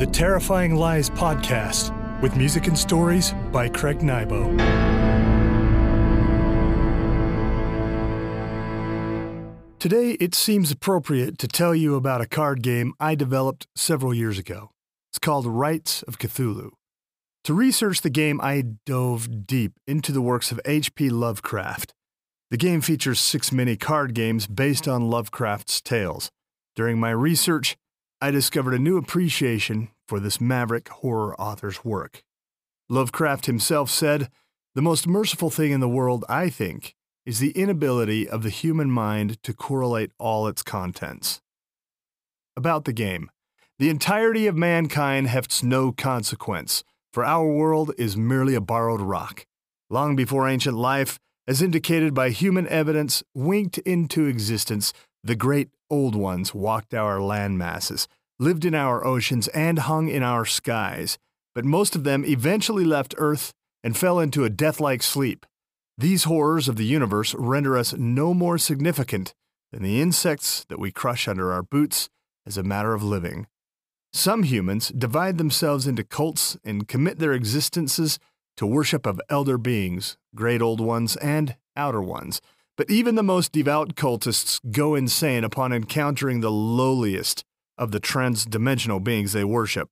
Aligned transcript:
The 0.00 0.06
Terrifying 0.06 0.76
Lies 0.76 1.10
podcast 1.10 1.92
with 2.22 2.34
music 2.34 2.68
and 2.68 2.78
stories 2.78 3.34
by 3.52 3.68
Craig 3.68 3.98
Nybo. 3.98 4.56
Today, 9.78 10.12
it 10.12 10.34
seems 10.34 10.70
appropriate 10.70 11.36
to 11.36 11.46
tell 11.46 11.74
you 11.74 11.96
about 11.96 12.22
a 12.22 12.26
card 12.26 12.62
game 12.62 12.94
I 12.98 13.14
developed 13.14 13.66
several 13.76 14.14
years 14.14 14.38
ago. 14.38 14.70
It's 15.10 15.18
called 15.18 15.44
Rites 15.44 16.02
of 16.04 16.18
Cthulhu. 16.18 16.70
To 17.44 17.52
research 17.52 18.00
the 18.00 18.08
game, 18.08 18.40
I 18.40 18.64
dove 18.86 19.46
deep 19.46 19.74
into 19.86 20.12
the 20.12 20.22
works 20.22 20.50
of 20.50 20.62
H.P. 20.64 21.10
Lovecraft. 21.10 21.92
The 22.50 22.56
game 22.56 22.80
features 22.80 23.20
six 23.20 23.52
mini 23.52 23.76
card 23.76 24.14
games 24.14 24.46
based 24.46 24.88
on 24.88 25.10
Lovecraft's 25.10 25.82
tales. 25.82 26.30
During 26.74 26.98
my 26.98 27.10
research, 27.10 27.76
I 28.22 28.30
discovered 28.30 28.74
a 28.74 28.78
new 28.78 28.98
appreciation 28.98 29.88
for 30.06 30.20
this 30.20 30.42
maverick 30.42 30.88
horror 30.88 31.40
author's 31.40 31.84
work. 31.86 32.22
Lovecraft 32.90 33.46
himself 33.46 33.88
said, 33.88 34.30
The 34.74 34.82
most 34.82 35.06
merciful 35.06 35.48
thing 35.48 35.72
in 35.72 35.80
the 35.80 35.88
world, 35.88 36.26
I 36.28 36.50
think, 36.50 36.94
is 37.24 37.38
the 37.38 37.52
inability 37.52 38.28
of 38.28 38.42
the 38.42 38.50
human 38.50 38.90
mind 38.90 39.42
to 39.44 39.54
correlate 39.54 40.10
all 40.18 40.46
its 40.48 40.62
contents. 40.62 41.40
About 42.56 42.84
the 42.84 42.92
game 42.92 43.30
The 43.78 43.88
entirety 43.88 44.46
of 44.46 44.54
mankind 44.54 45.28
hefts 45.28 45.62
no 45.62 45.90
consequence, 45.90 46.84
for 47.14 47.24
our 47.24 47.50
world 47.50 47.92
is 47.96 48.18
merely 48.18 48.54
a 48.54 48.60
borrowed 48.60 49.00
rock. 49.00 49.46
Long 49.88 50.14
before 50.14 50.46
ancient 50.46 50.76
life, 50.76 51.18
as 51.48 51.62
indicated 51.62 52.12
by 52.12 52.30
human 52.30 52.68
evidence, 52.68 53.22
winked 53.34 53.78
into 53.78 54.26
existence, 54.26 54.92
the 55.22 55.34
great 55.34 55.68
old 55.90 56.14
ones 56.14 56.54
walked 56.54 56.94
our 56.94 57.20
land 57.20 57.58
masses, 57.58 58.08
lived 58.38 58.64
in 58.64 58.74
our 58.74 59.04
oceans, 59.04 59.48
and 59.48 59.80
hung 59.80 60.08
in 60.08 60.22
our 60.22 60.44
skies, 60.44 61.18
but 61.54 61.64
most 61.64 61.94
of 61.94 62.04
them 62.04 62.24
eventually 62.24 62.84
left 62.84 63.14
Earth 63.18 63.52
and 63.82 63.96
fell 63.96 64.18
into 64.18 64.44
a 64.44 64.50
deathlike 64.50 65.02
sleep. 65.02 65.46
These 65.98 66.24
horrors 66.24 66.68
of 66.68 66.76
the 66.76 66.84
universe 66.84 67.34
render 67.34 67.76
us 67.76 67.92
no 67.94 68.32
more 68.32 68.56
significant 68.56 69.34
than 69.72 69.82
the 69.82 70.00
insects 70.00 70.64
that 70.68 70.78
we 70.78 70.90
crush 70.90 71.28
under 71.28 71.52
our 71.52 71.62
boots 71.62 72.08
as 72.46 72.56
a 72.56 72.62
matter 72.62 72.94
of 72.94 73.02
living. 73.02 73.46
Some 74.12 74.42
humans 74.42 74.88
divide 74.88 75.38
themselves 75.38 75.86
into 75.86 76.02
cults 76.02 76.56
and 76.64 76.88
commit 76.88 77.18
their 77.18 77.32
existences 77.32 78.18
to 78.56 78.66
worship 78.66 79.06
of 79.06 79.20
elder 79.28 79.56
beings, 79.56 80.16
great 80.34 80.60
old 80.60 80.80
ones, 80.80 81.16
and 81.16 81.56
outer 81.76 82.02
ones. 82.02 82.40
But 82.80 82.90
even 82.90 83.14
the 83.14 83.22
most 83.22 83.52
devout 83.52 83.94
cultists 83.94 84.58
go 84.72 84.94
insane 84.94 85.44
upon 85.44 85.70
encountering 85.70 86.40
the 86.40 86.50
lowliest 86.50 87.44
of 87.76 87.90
the 87.90 88.00
transdimensional 88.00 89.04
beings 89.04 89.34
they 89.34 89.44
worship. 89.44 89.90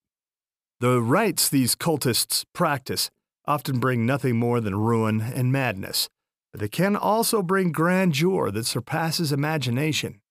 The 0.80 1.02
rites 1.02 1.50
these 1.50 1.76
cultists 1.76 2.46
practice 2.54 3.10
often 3.44 3.78
bring 3.78 4.06
nothing 4.06 4.38
more 4.38 4.62
than 4.62 4.74
ruin 4.74 5.20
and 5.20 5.52
madness, 5.52 6.08
but 6.50 6.62
they 6.62 6.68
can 6.68 6.96
also 6.96 7.42
bring 7.42 7.72
grandeur 7.72 8.50
that 8.52 8.64
surpasses 8.64 9.32
imagination. 9.32 10.22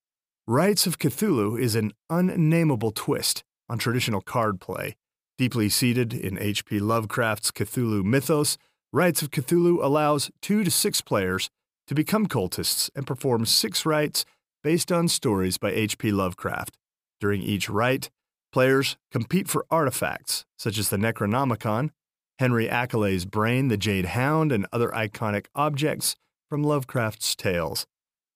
Rites 0.47 0.87
of 0.87 0.97
Cthulhu 0.97 1.61
is 1.61 1.75
an 1.75 1.93
unnameable 2.09 2.91
twist 2.91 3.43
on 3.69 3.77
traditional 3.77 4.21
card 4.21 4.59
play. 4.59 4.95
Deeply 5.37 5.69
seated 5.69 6.11
in 6.11 6.39
H.P. 6.39 6.79
Lovecraft's 6.79 7.51
Cthulhu 7.51 8.03
mythos, 8.03 8.57
Rites 8.91 9.21
of 9.21 9.29
Cthulhu 9.29 9.77
allows 9.79 10.31
two 10.41 10.63
to 10.63 10.71
six 10.71 11.01
players 11.01 11.51
to 11.87 11.95
become 11.95 12.27
cultists 12.27 12.89
and 12.95 13.07
perform 13.07 13.45
six 13.45 13.85
rites 13.85 14.25
based 14.63 14.91
on 14.91 15.07
stories 15.07 15.57
by 15.57 15.71
H.P. 15.71 16.11
Lovecraft. 16.11 16.77
During 17.19 17.41
each 17.41 17.69
rite, 17.69 18.09
players 18.51 18.97
compete 19.11 19.47
for 19.47 19.65
artifacts 19.71 20.45
such 20.57 20.77
as 20.77 20.89
the 20.89 20.97
Necronomicon, 20.97 21.91
Henry 22.39 22.67
Akeley's 22.67 23.25
brain, 23.25 23.67
the 23.67 23.77
Jade 23.77 24.05
Hound, 24.05 24.51
and 24.51 24.67
other 24.71 24.89
iconic 24.89 25.45
objects 25.55 26.15
from 26.49 26.63
Lovecraft's 26.63 27.35
tales. 27.35 27.85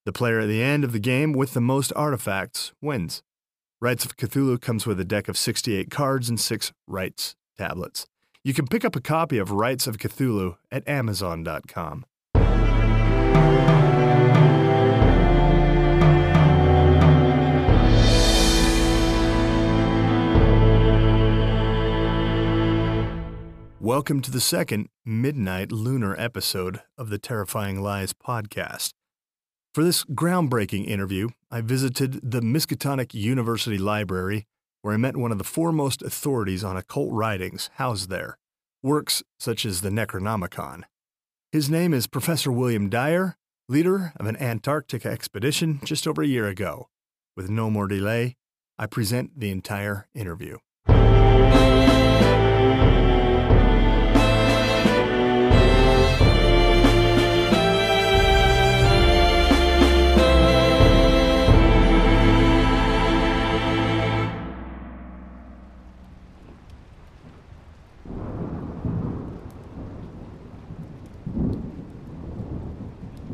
The 0.05 0.11
player 0.11 0.39
at 0.39 0.47
the 0.47 0.63
end 0.63 0.83
of 0.83 0.93
the 0.93 0.99
game 0.99 1.33
with 1.33 1.53
the 1.53 1.61
most 1.61 1.93
artifacts 1.95 2.73
wins. 2.81 3.21
Rites 3.79 4.05
of 4.05 4.17
Cthulhu 4.17 4.59
comes 4.59 4.85
with 4.85 4.99
a 4.99 5.05
deck 5.05 5.27
of 5.27 5.37
68 5.37 5.91
cards 5.91 6.29
and 6.29 6.39
six 6.39 6.71
rites 6.87 7.35
tablets. 7.57 8.07
You 8.43 8.53
can 8.53 8.67
pick 8.67 8.83
up 8.83 8.95
a 8.95 9.01
copy 9.01 9.37
of 9.37 9.51
Rites 9.51 9.85
of 9.85 9.97
Cthulhu 9.97 10.57
at 10.71 10.87
Amazon.com. 10.87 12.05
Welcome 23.81 24.21
to 24.21 24.29
the 24.29 24.39
second 24.39 24.89
midnight 25.03 25.71
lunar 25.71 26.15
episode 26.15 26.81
of 26.99 27.09
the 27.09 27.17
Terrifying 27.17 27.81
Lies 27.81 28.13
podcast. 28.13 28.93
For 29.73 29.83
this 29.83 30.03
groundbreaking 30.03 30.87
interview, 30.87 31.29
I 31.49 31.61
visited 31.61 32.19
the 32.21 32.41
Miskatonic 32.41 33.15
University 33.15 33.79
Library, 33.79 34.45
where 34.83 34.93
I 34.93 34.97
met 34.97 35.17
one 35.17 35.31
of 35.31 35.39
the 35.39 35.43
foremost 35.43 36.03
authorities 36.03 36.63
on 36.63 36.77
occult 36.77 37.11
writings 37.11 37.71
housed 37.77 38.11
there, 38.11 38.37
works 38.83 39.23
such 39.39 39.65
as 39.65 39.81
the 39.81 39.89
Necronomicon. 39.89 40.83
His 41.51 41.67
name 41.67 41.91
is 41.91 42.05
Professor 42.05 42.51
William 42.51 42.87
Dyer, 42.87 43.35
leader 43.67 44.13
of 44.15 44.27
an 44.27 44.37
Antarctic 44.37 45.07
expedition 45.07 45.79
just 45.83 46.05
over 46.05 46.21
a 46.21 46.27
year 46.27 46.47
ago. 46.47 46.89
With 47.35 47.49
no 47.49 47.71
more 47.71 47.87
delay, 47.87 48.35
I 48.77 48.85
present 48.85 49.39
the 49.39 49.49
entire 49.49 50.07
interview. 50.13 50.59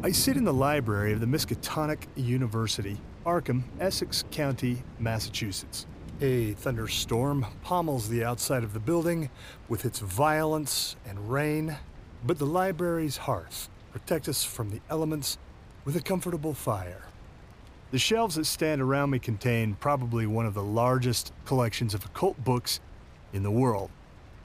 I 0.07 0.11
sit 0.11 0.37
in 0.37 0.45
the 0.45 0.53
library 0.53 1.11
of 1.11 1.19
the 1.19 1.25
Miskatonic 1.25 2.07
University, 2.15 2.95
Arkham, 3.25 3.63
Essex 3.77 4.23
County, 4.31 4.81
Massachusetts. 4.99 5.85
A 6.21 6.53
thunderstorm 6.53 7.45
pommels 7.61 8.07
the 8.07 8.23
outside 8.23 8.63
of 8.63 8.71
the 8.71 8.79
building 8.79 9.29
with 9.67 9.83
its 9.83 9.99
violence 9.99 10.95
and 11.05 11.29
rain, 11.29 11.75
but 12.25 12.39
the 12.39 12.45
library's 12.45 13.17
hearth 13.17 13.67
protects 13.91 14.29
us 14.29 14.45
from 14.45 14.69
the 14.69 14.79
elements 14.89 15.37
with 15.83 15.97
a 15.97 16.01
comfortable 16.01 16.53
fire. 16.53 17.03
The 17.91 17.99
shelves 17.99 18.35
that 18.35 18.45
stand 18.45 18.81
around 18.81 19.09
me 19.09 19.19
contain 19.19 19.75
probably 19.75 20.25
one 20.25 20.45
of 20.45 20.53
the 20.53 20.63
largest 20.63 21.33
collections 21.43 21.93
of 21.93 22.05
occult 22.05 22.41
books 22.45 22.79
in 23.33 23.43
the 23.43 23.51
world. 23.51 23.89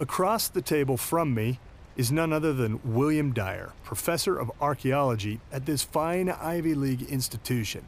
Across 0.01 0.49
the 0.49 0.61
table 0.61 0.97
from 0.97 1.33
me 1.33 1.61
is 1.97 2.11
none 2.11 2.33
other 2.33 2.53
than 2.53 2.81
William 2.85 3.33
Dyer, 3.33 3.73
professor 3.85 4.39
of 4.39 4.51
archaeology 4.61 5.41
at 5.53 5.67
this 5.67 5.83
fine 5.83 6.29
Ivy 6.29 6.75
League 6.75 7.03
institution. 7.03 7.85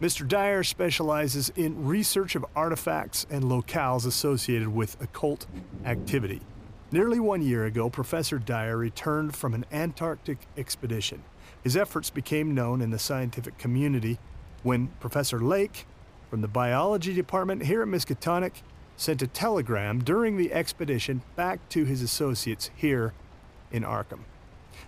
Mr. 0.00 0.26
Dyer 0.26 0.62
specializes 0.62 1.50
in 1.56 1.86
research 1.86 2.34
of 2.34 2.44
artifacts 2.54 3.26
and 3.30 3.44
locales 3.44 4.06
associated 4.06 4.68
with 4.68 5.00
occult 5.00 5.46
activity. 5.84 6.40
Nearly 6.92 7.18
one 7.18 7.42
year 7.42 7.64
ago, 7.64 7.90
Professor 7.90 8.38
Dyer 8.38 8.76
returned 8.76 9.34
from 9.34 9.54
an 9.54 9.64
Antarctic 9.72 10.38
expedition. 10.56 11.24
His 11.62 11.76
efforts 11.76 12.10
became 12.10 12.54
known 12.54 12.80
in 12.80 12.90
the 12.90 12.98
scientific 12.98 13.58
community 13.58 14.18
when 14.62 14.88
Professor 15.00 15.40
Lake, 15.40 15.86
from 16.28 16.40
the 16.40 16.48
biology 16.48 17.14
department 17.14 17.64
here 17.64 17.82
at 17.82 17.88
Miskatonic, 17.88 18.62
sent 18.96 19.22
a 19.22 19.26
telegram 19.26 20.02
during 20.02 20.36
the 20.36 20.52
expedition 20.52 21.22
back 21.36 21.68
to 21.70 21.84
his 21.84 22.02
associates 22.02 22.70
here 22.76 23.12
in 23.74 23.82
Arkham. 23.82 24.20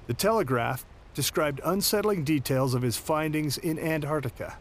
The 0.06 0.14
Telegraph 0.14 0.86
described 1.12 1.60
unsettling 1.64 2.22
details 2.22 2.72
of 2.72 2.82
his 2.82 2.96
findings 2.96 3.58
in 3.58 3.78
Antarctica. 3.78 4.56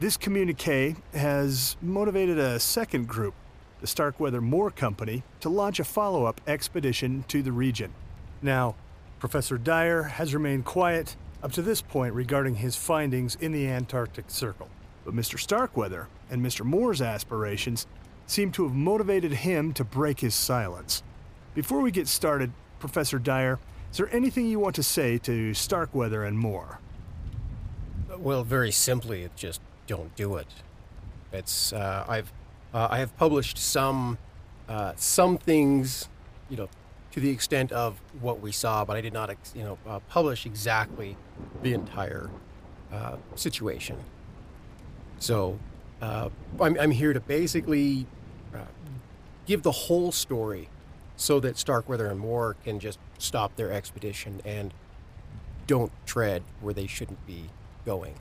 This 0.00 0.16
communique 0.16 0.96
has 1.14 1.76
motivated 1.80 2.38
a 2.38 2.58
second 2.58 3.06
group, 3.06 3.34
the 3.80 3.86
Starkweather 3.86 4.40
Moore 4.40 4.70
Company, 4.70 5.22
to 5.38 5.48
launch 5.48 5.78
a 5.78 5.84
follow 5.84 6.24
up 6.24 6.40
expedition 6.46 7.24
to 7.28 7.42
the 7.42 7.52
region. 7.52 7.92
Now, 8.42 8.74
Professor 9.20 9.56
Dyer 9.56 10.02
has 10.02 10.34
remained 10.34 10.64
quiet 10.64 11.16
up 11.42 11.52
to 11.52 11.62
this 11.62 11.80
point 11.80 12.14
regarding 12.14 12.56
his 12.56 12.74
findings 12.74 13.36
in 13.36 13.52
the 13.52 13.68
Antarctic 13.68 14.30
Circle, 14.30 14.68
but 15.04 15.14
Mr. 15.14 15.38
Starkweather 15.38 16.08
and 16.28 16.44
Mr. 16.44 16.64
Moore's 16.64 17.02
aspirations 17.02 17.86
seem 18.26 18.50
to 18.52 18.64
have 18.64 18.74
motivated 18.74 19.32
him 19.32 19.72
to 19.74 19.84
break 19.84 20.20
his 20.20 20.34
silence. 20.34 21.02
Before 21.54 21.80
we 21.80 21.90
get 21.90 22.08
started, 22.08 22.52
Professor 22.80 23.18
Dyer, 23.18 23.58
is 23.90 23.98
there 23.98 24.12
anything 24.12 24.46
you 24.46 24.58
want 24.58 24.74
to 24.76 24.82
say 24.82 25.18
to 25.18 25.54
Starkweather 25.54 26.24
and 26.24 26.38
Moore? 26.38 26.80
Well, 28.18 28.42
very 28.42 28.72
simply, 28.72 29.28
just 29.36 29.60
don't 29.86 30.14
do 30.16 30.36
it. 30.36 30.48
It's 31.32 31.72
uh, 31.72 32.04
I've 32.08 32.32
uh, 32.74 32.88
I 32.90 32.98
have 32.98 33.16
published 33.16 33.58
some 33.58 34.18
uh, 34.68 34.92
some 34.96 35.38
things, 35.38 36.08
you 36.48 36.56
know, 36.56 36.68
to 37.12 37.20
the 37.20 37.30
extent 37.30 37.72
of 37.72 38.00
what 38.20 38.40
we 38.40 38.52
saw, 38.52 38.84
but 38.84 38.96
I 38.96 39.00
did 39.00 39.12
not, 39.12 39.34
you 39.54 39.64
know, 39.64 39.78
uh, 39.86 39.98
publish 40.08 40.46
exactly 40.46 41.16
the 41.62 41.72
entire 41.72 42.30
uh, 42.92 43.16
situation. 43.34 43.96
So 45.18 45.58
uh, 46.00 46.28
I'm, 46.60 46.78
I'm 46.78 46.90
here 46.90 47.12
to 47.12 47.20
basically 47.20 48.06
give 49.46 49.62
the 49.64 49.72
whole 49.72 50.12
story 50.12 50.68
so 51.20 51.38
that 51.38 51.58
Starkweather 51.58 52.06
and 52.06 52.18
Moore 52.18 52.56
can 52.64 52.80
just 52.80 52.98
stop 53.18 53.54
their 53.56 53.70
expedition 53.70 54.40
and 54.42 54.72
don't 55.66 55.92
tread 56.06 56.42
where 56.62 56.72
they 56.72 56.86
shouldn't 56.86 57.26
be 57.26 57.50
going. 57.84 58.14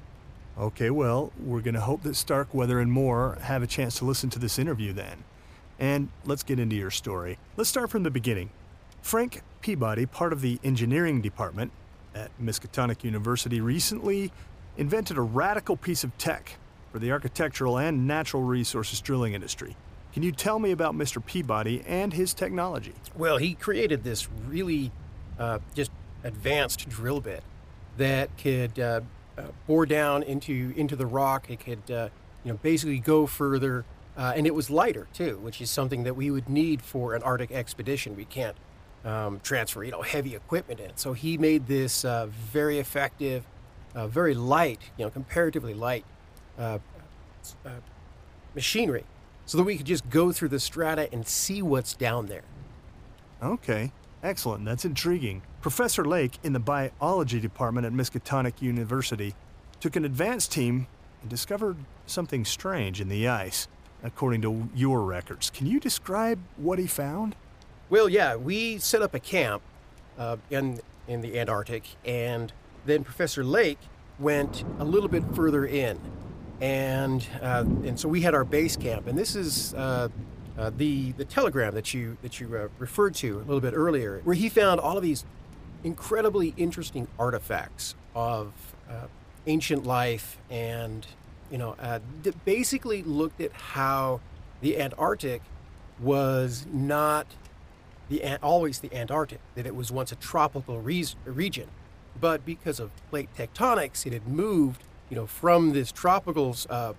Okay, 0.58 0.90
well, 0.90 1.32
we're 1.40 1.62
going 1.62 1.76
to 1.76 1.82
hope 1.82 2.04
that 2.04 2.18
Starkweather 2.18 2.78
and 2.78 2.92
Moore 2.92 3.38
have 3.44 3.64
a 3.64 3.68
chance 3.68 3.98
to 4.00 4.06
listen 4.06 4.30
to 4.32 4.40
this 4.40 4.60
interview 4.60 4.92
then. 4.92 5.24
And 5.80 6.10
let's 6.26 6.44
get 6.44 6.60
into 6.60 6.76
your 6.76 6.92
story. 6.92 7.38
Let's 7.56 7.70
start 7.70 7.90
from 7.90 8.04
the 8.04 8.12
beginning. 8.12 8.50
Frank 9.02 9.44
Peabody, 9.62 10.06
part 10.06 10.34
of 10.34 10.42
the 10.42 10.60
engineering 10.62 11.22
department 11.22 11.72
at 12.14 12.38
Miskatonic 12.38 13.06
University, 13.06 13.62
recently 13.62 14.34
invented 14.76 15.18
a 15.18 15.22
radical 15.22 15.78
piece 15.78 16.04
of 16.04 16.18
tech 16.18 16.58
for 16.92 17.00
the 17.00 17.14
architectural 17.14 17.78
and 17.78 18.06
natural 18.06 18.44
resources 18.44 19.00
drilling 19.00 19.34
industry. 19.34 19.78
Can 20.14 20.24
you 20.24 20.32
tell 20.32 20.58
me 20.58 20.72
about 20.72 20.96
Mr. 20.96 21.24
Peabody 21.24 21.84
and 21.88 22.14
his 22.14 22.34
technology? 22.34 22.94
Well, 23.16 23.38
he 23.38 23.54
created 23.54 24.04
this 24.04 24.28
really 24.48 24.92
uh, 25.38 25.60
just 25.76 25.92
advanced 26.24 26.90
drill 26.90 27.22
bit 27.22 27.44
that 27.98 28.36
could 28.38 28.80
uh, 28.80 29.02
uh, 29.38 29.44
bore 29.68 29.86
down 29.86 30.24
into 30.24 30.74
into 30.76 30.96
the 30.96 31.06
rock. 31.06 31.50
It 31.50 31.60
could 31.60 31.92
uh, 31.92 32.10
you 32.44 32.52
know 32.52 32.60
basically 32.64 32.98
go 32.98 33.28
further, 33.28 33.86
uh, 34.18 34.34
and 34.36 34.48
it 34.48 34.56
was 34.56 34.72
lighter 34.72 35.08
too, 35.14 35.38
which 35.44 35.62
is 35.62 35.70
something 35.70 36.04
that 36.04 36.16
we 36.16 36.32
would 36.32 36.50
need 36.50 36.82
for 36.82 37.14
an 37.14 37.22
Arctic 37.22 37.52
expedition. 37.52 38.16
We 38.16 38.26
can't 38.26 38.58
um, 39.06 39.40
transfer 39.44 39.84
you 39.84 39.92
know 39.92 40.02
heavy 40.02 40.36
equipment 40.36 40.80
in. 40.80 40.98
So 40.98 41.14
he 41.14 41.38
made 41.38 41.68
this 41.68 42.02
very 42.52 42.80
effective, 42.80 43.46
very 43.94 44.34
light, 44.34 44.82
you 44.98 45.06
know, 45.06 45.12
comparatively 45.12 45.76
light 45.76 46.04
machinery 48.56 49.06
so 49.50 49.58
that 49.58 49.64
we 49.64 49.76
could 49.78 49.86
just 49.88 50.08
go 50.12 50.32
through 50.32 50.48
the 50.48 50.60
strata 50.60 51.12
and 51.12 51.26
see 51.26 51.64
what's 51.64 51.96
down 51.96 52.28
there. 52.28 52.44
Okay, 53.42 53.92
excellent. 54.22 54.64
That's 54.64 54.86
intriguing. 54.86 55.42
Professor 55.60 56.06
Lake 56.06 56.38
in 56.44 56.54
the 56.54 56.60
biology 56.60 57.40
department 57.40 57.88
at 57.88 57.92
Miskatonic 57.92 58.62
University 58.62 59.34
took 59.80 59.96
an 59.96 60.06
advanced 60.06 60.52
team 60.52 60.86
and 61.22 61.32
discovered 61.32 61.78
something 62.06 62.46
strange 62.46 63.02
in 63.02 63.10
the 63.10 63.28
ice, 63.28 63.68
according 64.04 64.44
to 64.44 64.70
your 64.76 65.02
records. 65.02 65.50
Can 65.50 65.66
you 65.66 65.80
describe 65.80 66.38
what 66.58 66.78
he 66.78 66.86
found? 66.86 67.36
Well, 67.90 68.08
yeah, 68.08 68.36
we 68.36 68.78
set 68.78 69.02
up 69.02 69.16
a 69.16 69.20
camp 69.20 69.64
uh, 70.20 70.38
in 70.52 70.80
in 71.08 71.22
the 71.22 71.40
Antarctic, 71.40 71.86
and 72.06 72.54
then 72.86 73.04
Professor 73.04 73.44
Lake 73.44 73.80
went 74.20 74.64
a 74.78 74.84
little 74.84 75.10
bit 75.10 75.24
further 75.34 75.66
in 75.66 76.00
and 76.62 77.26
uh, 77.42 77.64
and 77.84 78.00
so 78.00 78.10
we 78.10 78.22
had 78.22 78.34
our 78.34 78.44
base 78.44 78.76
camp, 78.76 79.08
and 79.08 79.18
this 79.18 79.36
is 79.36 79.74
uh, 79.74 80.10
uh, 80.58 80.72
the 80.78 81.14
the 81.14 81.26
telegram 81.26 81.74
that 81.74 81.94
you 81.94 82.18
that 82.22 82.40
you 82.40 82.56
uh, 82.56 82.68
referred 82.78 83.16
to 83.16 83.38
a 83.38 83.44
little 83.46 83.62
bit 83.62 83.74
earlier, 83.74 84.22
where 84.24 84.36
he 84.36 84.50
found 84.50 84.80
all 84.80 84.98
of 84.98 85.04
these 85.04 85.26
incredibly 85.84 86.54
interesting 86.58 87.08
artifacts 87.18 87.96
of 88.14 88.52
uh, 88.90 89.08
ancient 89.48 89.86
life, 89.86 90.38
and 90.50 91.08
you 91.50 91.58
know, 91.58 91.76
uh, 91.80 92.00
basically 92.46 93.04
looked 93.04 93.42
at 93.42 93.52
how 93.54 94.20
the 94.62 94.80
Antarctic 94.80 95.42
was 96.00 96.66
not 96.72 97.26
the 98.10 98.38
always 98.42 98.80
the 98.80 98.94
Antarctic, 98.94 99.40
that 99.56 99.66
it 99.66 99.76
was 99.76 99.92
once 99.92 100.12
a 100.12 100.16
tropical 100.16 100.80
re- 100.82 101.06
region, 101.26 101.70
but 102.20 102.46
because 102.46 102.80
of 102.80 102.92
plate 103.10 103.30
tectonics, 103.38 104.06
it 104.06 104.14
had 104.14 104.28
moved 104.28 104.84
you 105.10 105.16
know, 105.16 105.26
from 105.26 105.74
this 105.74 105.92
tropical 105.92 106.56
uh, 106.70 106.94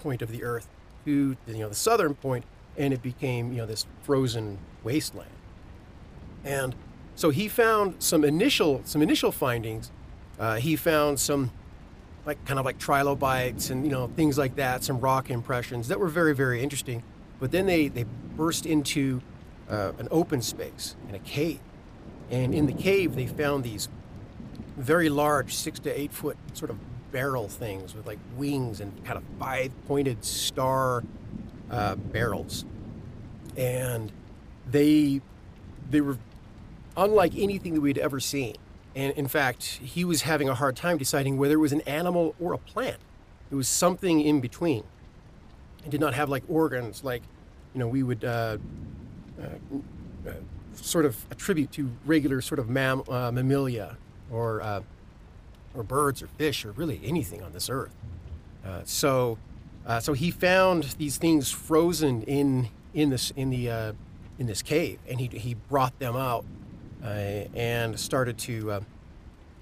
point 0.00 0.22
of 0.22 0.30
the 0.30 0.44
Earth 0.44 0.68
to 1.04 1.36
you 1.46 1.58
know 1.58 1.68
the 1.68 1.74
southern 1.74 2.14
point, 2.14 2.44
and 2.76 2.92
it 2.92 3.02
became 3.02 3.52
you 3.52 3.58
know 3.58 3.66
this 3.66 3.86
frozen 4.02 4.58
wasteland. 4.84 5.30
And 6.44 6.74
so 7.14 7.30
he 7.30 7.48
found 7.48 8.02
some 8.02 8.24
initial 8.24 8.82
some 8.84 9.02
initial 9.02 9.32
findings. 9.32 9.90
Uh, 10.38 10.56
he 10.56 10.76
found 10.76 11.18
some 11.18 11.50
like 12.24 12.42
kind 12.44 12.58
of 12.58 12.64
like 12.64 12.78
trilobites 12.78 13.70
and 13.70 13.84
you 13.84 13.90
know 13.90 14.08
things 14.08 14.38
like 14.38 14.56
that, 14.56 14.84
some 14.84 15.00
rock 15.00 15.30
impressions 15.30 15.88
that 15.88 15.98
were 15.98 16.08
very 16.08 16.34
very 16.34 16.62
interesting. 16.62 17.02
But 17.40 17.50
then 17.50 17.66
they 17.66 17.88
they 17.88 18.04
burst 18.36 18.66
into 18.66 19.22
uh, 19.68 19.92
an 19.98 20.08
open 20.10 20.42
space 20.42 20.94
in 21.08 21.14
a 21.14 21.18
cave, 21.20 21.60
and 22.30 22.54
in 22.54 22.66
the 22.66 22.72
cave 22.72 23.16
they 23.16 23.26
found 23.26 23.64
these 23.64 23.88
very 24.76 25.08
large 25.08 25.54
six 25.54 25.80
to 25.80 26.00
eight 26.00 26.12
foot 26.12 26.36
sort 26.52 26.70
of 26.70 26.78
barrel 27.12 27.48
things 27.48 27.94
with 27.94 28.06
like 28.06 28.18
wings 28.36 28.80
and 28.80 28.92
kind 29.04 29.16
of 29.16 29.24
five 29.38 29.72
pointed 29.86 30.24
star 30.24 31.04
uh, 31.70 31.96
barrels. 31.96 32.64
And 33.56 34.12
they 34.70 35.20
they 35.90 36.00
were 36.00 36.18
unlike 36.96 37.36
anything 37.36 37.74
that 37.74 37.80
we'd 37.80 37.98
ever 37.98 38.20
seen. 38.20 38.56
And 38.94 39.12
in 39.16 39.28
fact, 39.28 39.64
he 39.64 40.04
was 40.04 40.22
having 40.22 40.48
a 40.48 40.54
hard 40.54 40.76
time 40.76 40.98
deciding 40.98 41.38
whether 41.38 41.54
it 41.54 41.58
was 41.58 41.72
an 41.72 41.82
animal 41.82 42.34
or 42.40 42.52
a 42.52 42.58
plant. 42.58 42.98
It 43.50 43.54
was 43.54 43.68
something 43.68 44.20
in 44.20 44.40
between. 44.40 44.84
It 45.84 45.90
did 45.90 46.00
not 46.00 46.14
have 46.14 46.28
like 46.28 46.42
organs 46.48 47.04
like, 47.04 47.22
you 47.74 47.78
know, 47.78 47.88
we 47.88 48.02
would 48.02 48.24
uh, 48.24 48.58
uh, 49.40 50.28
uh, 50.28 50.32
sort 50.74 51.04
of 51.04 51.16
attribute 51.30 51.70
to 51.72 51.90
regular 52.04 52.40
sort 52.40 52.58
of 52.58 52.68
mam- 52.68 53.04
uh, 53.08 53.30
mammalia 53.30 53.96
or 54.30 54.60
uh, 54.62 54.80
or 55.78 55.82
birds 55.84 56.22
or 56.22 56.26
fish 56.26 56.64
or 56.64 56.72
really 56.72 57.00
anything 57.04 57.42
on 57.42 57.52
this 57.52 57.70
earth. 57.70 57.94
Uh, 58.64 58.80
so, 58.84 59.38
uh, 59.86 60.00
so 60.00 60.12
he 60.12 60.30
found 60.30 60.84
these 60.98 61.16
things 61.16 61.50
frozen 61.50 62.22
in 62.22 62.68
in 62.92 63.10
this 63.10 63.30
in 63.36 63.50
the 63.50 63.70
uh, 63.70 63.92
in 64.38 64.46
this 64.46 64.62
cave, 64.62 64.98
and 65.08 65.20
he 65.20 65.28
he 65.28 65.54
brought 65.54 65.98
them 65.98 66.16
out 66.16 66.44
uh, 67.02 67.06
and 67.06 67.98
started 67.98 68.36
to 68.38 68.72
uh, 68.72 68.80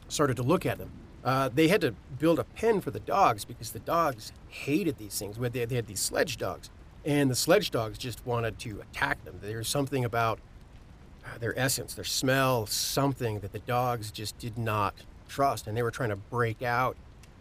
started 0.09 0.37
to 0.37 0.43
look 0.43 0.65
at 0.65 0.79
them. 0.79 0.91
Uh, 1.25 1.51
they 1.53 1.69
had 1.69 1.81
to 1.81 1.93
build 2.19 2.39
a 2.39 2.45
pen 2.45 2.81
for 2.81 2.93
the 2.93 3.01
dogs 3.01 3.45
because 3.45 3.73
the 3.73 3.81
dogs 3.81 4.33
hated 4.49 4.97
these 4.97 5.19
things. 5.19 5.37
They, 5.37 5.65
they 5.65 5.75
had 5.75 5.87
these 5.87 6.01
sledge 6.01 6.37
dogs, 6.37 6.71
and 7.05 7.31
the 7.31 7.35
sledge 7.35 7.71
dogs 7.71 7.99
just 7.99 8.25
wanted 8.25 8.59
to 8.61 8.81
attack 8.81 9.25
them. 9.25 9.39
There's 9.43 9.69
something 9.69 10.05
about 10.05 10.39
their 11.41 11.59
essence, 11.59 11.95
their 11.95 12.05
smell, 12.05 12.67
something 12.67 13.41
that 13.41 13.53
the 13.53 13.59
dogs 13.59 14.13
just 14.13 14.39
did 14.39 14.57
not 14.57 14.95
trust, 15.29 15.67
and 15.67 15.77
they 15.77 15.83
were 15.83 15.91
trying 15.91 16.11
to 16.11 16.17
break 16.17 16.63
out 16.63 16.97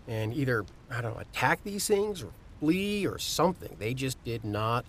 and 0.08 0.34
either 0.34 0.66
I 0.90 1.02
don't 1.02 1.16
know 1.16 1.22
attack 1.22 1.64
these 1.64 1.88
things 1.88 2.22
or 2.24 2.30
flee 2.60 3.06
or 3.08 3.18
something. 3.18 3.76
They 3.80 3.94
just 3.94 4.24
did 4.24 4.44
not 4.44 4.86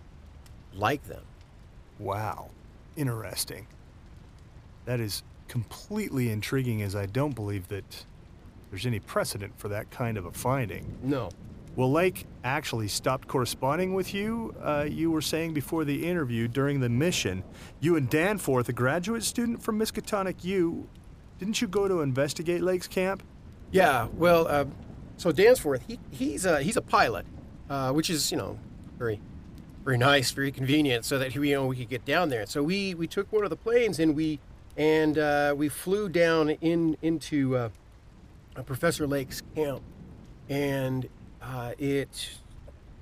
like 0.75 1.05
them. 1.05 1.23
Wow, 1.99 2.51
interesting. 2.97 3.67
That 4.85 5.01
is 5.01 5.23
completely 5.49 6.31
intriguing, 6.31 6.83
as 6.83 6.95
I 6.95 7.07
don't 7.07 7.35
believe 7.35 7.69
that 7.69 8.05
there's 8.71 8.87
any 8.87 9.01
precedent 9.01 9.59
for 9.59 9.69
that 9.69 9.91
kind 9.91 10.19
of 10.19 10.27
a 10.27 10.33
finding. 10.33 10.99
No. 11.03 11.31
Well, 11.77 11.93
Lake 11.93 12.27
actually 12.43 12.89
stopped 12.89 13.29
corresponding 13.29 13.95
with 13.95 14.15
you. 14.15 14.55
Uh, 14.63 14.87
you 14.89 15.11
were 15.11 15.21
saying 15.21 15.53
before 15.53 15.85
the 15.85 16.07
interview 16.07 16.49
during 16.49 16.81
the 16.81 16.89
mission, 16.89 17.45
you 17.81 17.97
and 17.97 18.09
Danforth, 18.09 18.69
a 18.69 18.73
graduate 18.73 19.23
student 19.25 19.63
from 19.63 19.79
Miskatonic 19.79 20.43
U, 20.45 20.89
didn't 21.39 21.61
you 21.61 21.69
go 21.69 21.89
to 21.89 22.01
investigate 22.01 22.63
Lake's 22.63 22.89
camp? 22.89 23.23
Yeah, 23.71 24.09
well, 24.15 24.47
uh, 24.49 24.65
so 25.17 25.33
Danforth, 25.33 25.83
he, 25.87 25.99
he's 26.11 26.45
a 26.45 26.63
he's 26.63 26.77
a 26.77 26.83
pilot, 26.83 27.27
uh, 27.69 27.93
which 27.93 28.11
is 28.11 28.31
you 28.31 28.39
know 28.39 28.59
very 28.99 29.21
very 29.85 29.99
nice, 29.99 30.31
very 30.31 30.51
convenient, 30.51 31.05
so 31.05 31.19
that 31.19 31.35
you 31.35 31.55
know 31.55 31.67
we 31.67 31.77
could 31.77 31.89
get 31.89 32.05
down 32.05 32.29
there. 32.29 32.47
So 32.47 32.63
we 32.63 32.95
we 32.95 33.07
took 33.07 33.33
one 33.33 33.45
of 33.45 33.51
the 33.51 33.57
planes 33.57 33.99
and 33.99 34.15
we 34.15 34.41
and 34.77 35.19
uh, 35.19 35.55
we 35.57 35.69
flew 35.69 36.09
down 36.09 36.51
in 36.51 36.97
into 37.03 37.57
uh, 37.57 37.69
Professor 38.65 39.07
Lake's 39.07 39.43
camp, 39.55 39.83
and 40.49 41.09
uh, 41.43 41.73
it 41.79 42.31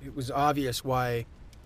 it 0.03 0.15
was 0.15 0.31
obvious 0.31 0.83
why 0.83 1.25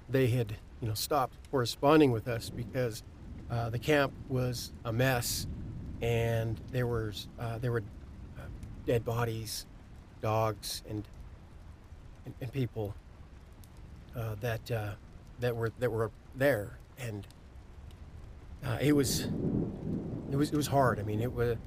they 0.10 0.28
had 0.28 0.56
you 0.82 0.88
know 0.88 0.94
stopped 0.94 1.36
corresponding 1.52 2.12
with 2.12 2.28
us 2.28 2.50
because 2.50 3.04
uh, 3.50 3.70
the 3.70 3.80
camp 3.80 4.14
was 4.28 4.72
a 4.86 4.94
mess 4.94 5.48
and 6.02 6.60
there 6.72 6.88
was 6.88 7.28
uh, 7.40 7.58
there 7.58 7.72
were 7.72 7.84
uh, 8.38 8.44
dead 8.86 9.04
bodies, 9.04 9.66
dogs, 10.22 10.84
and 10.90 11.08
and, 12.26 12.34
and 12.42 12.52
people 12.52 12.94
uh, 14.16 14.36
that 14.42 14.72
uh, 14.72 14.92
that 15.40 15.56
were 15.56 15.72
that 15.80 15.92
were 15.92 16.12
there, 16.36 16.78
and 16.98 17.28
uh, 18.64 18.78
it 18.82 18.94
was 18.94 19.28
it 20.32 20.36
was 20.36 20.52
it 20.52 20.56
was 20.56 20.68
hard. 20.68 21.00
I 21.00 21.04
mean, 21.04 21.22
it 21.22 21.32
was 21.32 21.58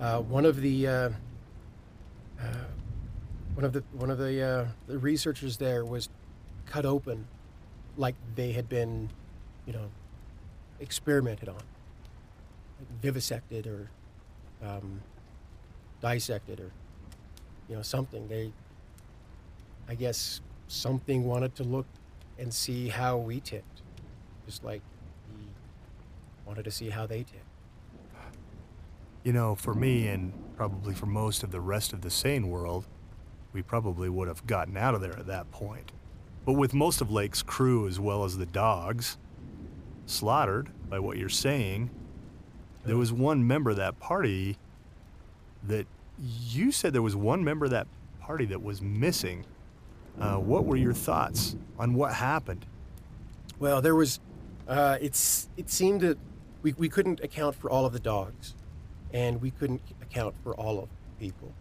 uh, 0.00 0.20
one 0.20 0.46
of 0.46 0.60
the 0.60 1.12
one 3.54 3.64
of 3.64 3.72
the 3.72 3.84
one 3.92 4.10
of 4.10 4.18
the 4.18 4.68
the 4.86 4.98
researchers 4.98 5.56
there 5.58 5.84
was 5.84 6.08
cut 6.66 6.86
open 6.86 7.26
like 7.96 8.14
they 8.34 8.52
had 8.52 8.68
been, 8.68 9.10
you 9.66 9.72
know, 9.72 9.90
experimented 10.80 11.48
on, 11.48 11.62
vivisected 13.00 13.66
or 13.66 13.90
um, 14.62 15.00
dissected 16.00 16.60
or 16.60 16.70
you 17.68 17.76
know 17.76 17.82
something. 17.82 18.28
They, 18.28 18.52
I 19.88 19.94
guess, 19.94 20.40
something 20.68 21.24
wanted 21.24 21.54
to 21.56 21.64
look 21.64 21.86
and 22.38 22.52
see 22.52 22.88
how 22.88 23.16
we 23.16 23.40
ticked, 23.40 23.82
just 24.46 24.64
like 24.64 24.82
we 25.36 25.46
wanted 26.46 26.64
to 26.64 26.70
see 26.70 26.90
how 26.90 27.06
they 27.06 27.18
ticked. 27.18 27.38
You 29.24 29.32
know, 29.32 29.54
for 29.54 29.74
me 29.74 30.08
and 30.08 30.32
probably 30.56 30.94
for 30.94 31.06
most 31.06 31.42
of 31.44 31.52
the 31.52 31.60
rest 31.60 31.92
of 31.92 32.00
the 32.00 32.10
sane 32.10 32.48
world, 32.48 32.86
we 33.52 33.62
probably 33.62 34.08
would 34.08 34.26
have 34.28 34.46
gotten 34.46 34.76
out 34.76 34.94
of 34.94 35.00
there 35.00 35.16
at 35.16 35.26
that 35.26 35.50
point. 35.52 35.92
But 36.44 36.54
with 36.54 36.74
most 36.74 37.00
of 37.00 37.10
Lake's 37.12 37.42
crew 37.42 37.86
as 37.86 38.00
well 38.00 38.24
as 38.24 38.36
the 38.36 38.46
dogs 38.46 39.18
slaughtered, 40.06 40.70
by 40.88 40.98
what 40.98 41.16
you're 41.16 41.28
saying, 41.28 41.88
there 42.84 42.96
was 42.96 43.12
one 43.12 43.46
member 43.46 43.70
of 43.70 43.76
that 43.76 43.98
party 44.00 44.56
that 45.64 45.86
you 46.18 46.72
said 46.72 46.92
there 46.92 47.02
was 47.02 47.16
one 47.16 47.44
member 47.44 47.64
of 47.64 47.70
that 47.70 47.86
party 48.20 48.44
that 48.46 48.62
was 48.62 48.82
missing. 48.82 49.44
Uh, 50.20 50.36
what 50.36 50.64
were 50.64 50.76
your 50.76 50.92
thoughts 50.92 51.56
on 51.78 51.94
what 51.94 52.14
happened? 52.14 52.66
Well, 53.58 53.80
there 53.80 53.94
was. 53.94 54.20
Uh, 54.68 54.98
it's 55.00 55.48
it 55.56 55.70
seemed 55.70 56.00
that 56.02 56.18
we, 56.62 56.72
we 56.74 56.88
couldn't 56.88 57.20
account 57.20 57.56
for 57.56 57.70
all 57.70 57.84
of 57.86 57.92
the 57.92 58.00
dogs, 58.00 58.54
and 59.12 59.40
we 59.40 59.50
couldn't 59.50 59.82
account 60.00 60.34
for 60.42 60.54
all 60.54 60.78
of 60.78 60.88
the 60.88 61.26
people, 61.26 61.52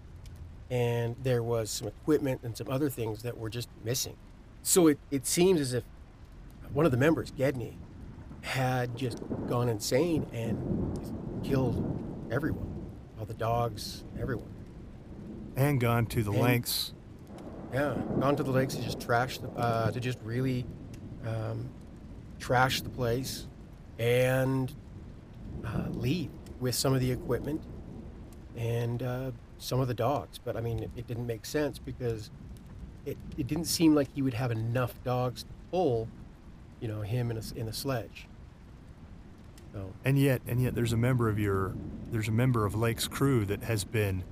and 0.70 1.16
there 1.24 1.44
was 1.44 1.70
some 1.70 1.88
equipment 1.88 2.42
and 2.44 2.56
some 2.56 2.70
other 2.70 2.90
things 2.90 3.24
that 3.24 3.38
were 3.38 3.50
just 3.50 3.70
missing. 3.84 4.16
So 4.64 4.88
it, 4.88 5.00
it 5.10 5.26
seems 5.26 5.60
as 5.60 5.74
if 5.74 5.84
one 6.74 6.86
of 6.86 6.92
the 6.92 6.98
members, 6.98 7.32
Gedney, 7.32 7.78
had 8.42 8.96
just 8.98 9.22
gone 9.48 9.70
insane 9.70 10.26
and 10.34 11.00
killed 11.44 12.00
everyone, 12.32 12.68
all 13.20 13.26
the 13.26 13.34
dogs, 13.34 14.04
everyone. 14.20 14.50
And 15.56 15.80
gone 15.80 16.06
to 16.08 16.24
the 16.24 16.32
And- 16.32 16.42
lengths. 16.42 16.94
Yeah, 17.74 17.96
gone 18.20 18.36
to 18.36 18.44
the 18.44 18.52
lakes 18.52 18.76
to 18.76 18.82
just 18.84 19.00
trash 19.00 19.38
the, 19.38 19.48
uh, 19.52 19.92
to 19.92 20.00
just 20.02 20.20
really 20.24 20.66
um, 21.26 21.70
trash 22.38 22.82
the 22.82 22.90
place 22.90 23.48
and 23.98 24.74
uh, 25.66 25.86
leave 25.92 26.32
with 26.60 26.76
some 26.76 26.94
of 26.94 27.00
the 27.00 27.10
equipment 27.12 27.62
and 28.58 29.02
uh, 29.02 29.32
some 29.58 29.80
of 29.80 29.88
the 29.88 29.94
dogs. 29.94 30.38
But 30.44 30.58
I 30.58 30.62
mean, 30.62 30.80
it, 30.80 30.90
it 30.98 31.08
didn't 31.08 31.28
make 31.28 31.46
sense 31.46 31.80
because 31.80 32.30
it, 33.06 33.18
it 33.38 33.48
didn't 33.48 33.66
seem 33.66 33.96
like 33.96 34.10
he 34.14 34.22
would 34.22 34.34
have 34.34 34.52
enough 34.52 35.02
dogs 35.06 35.44
to 35.44 35.50
pull, 35.72 36.10
you 36.82 36.90
know, 36.90 37.02
him 37.02 37.32
in 37.32 37.38
a, 37.38 37.42
in 37.56 37.70
a 37.70 37.74
sledge. 37.74 38.28
So 39.74 39.94
And 40.04 40.18
yet, 40.20 40.42
and 40.48 40.62
yet, 40.62 40.76
there's 40.76 40.94
a 40.94 40.98
member 40.98 41.30
of 41.30 41.40
your, 41.40 41.74
there's 42.12 42.28
a 42.28 42.34
member 42.34 42.66
of 42.66 42.76
Lake's 42.76 43.08
crew 43.08 43.46
that 43.46 43.64
has 43.64 43.84
been 43.84 44.24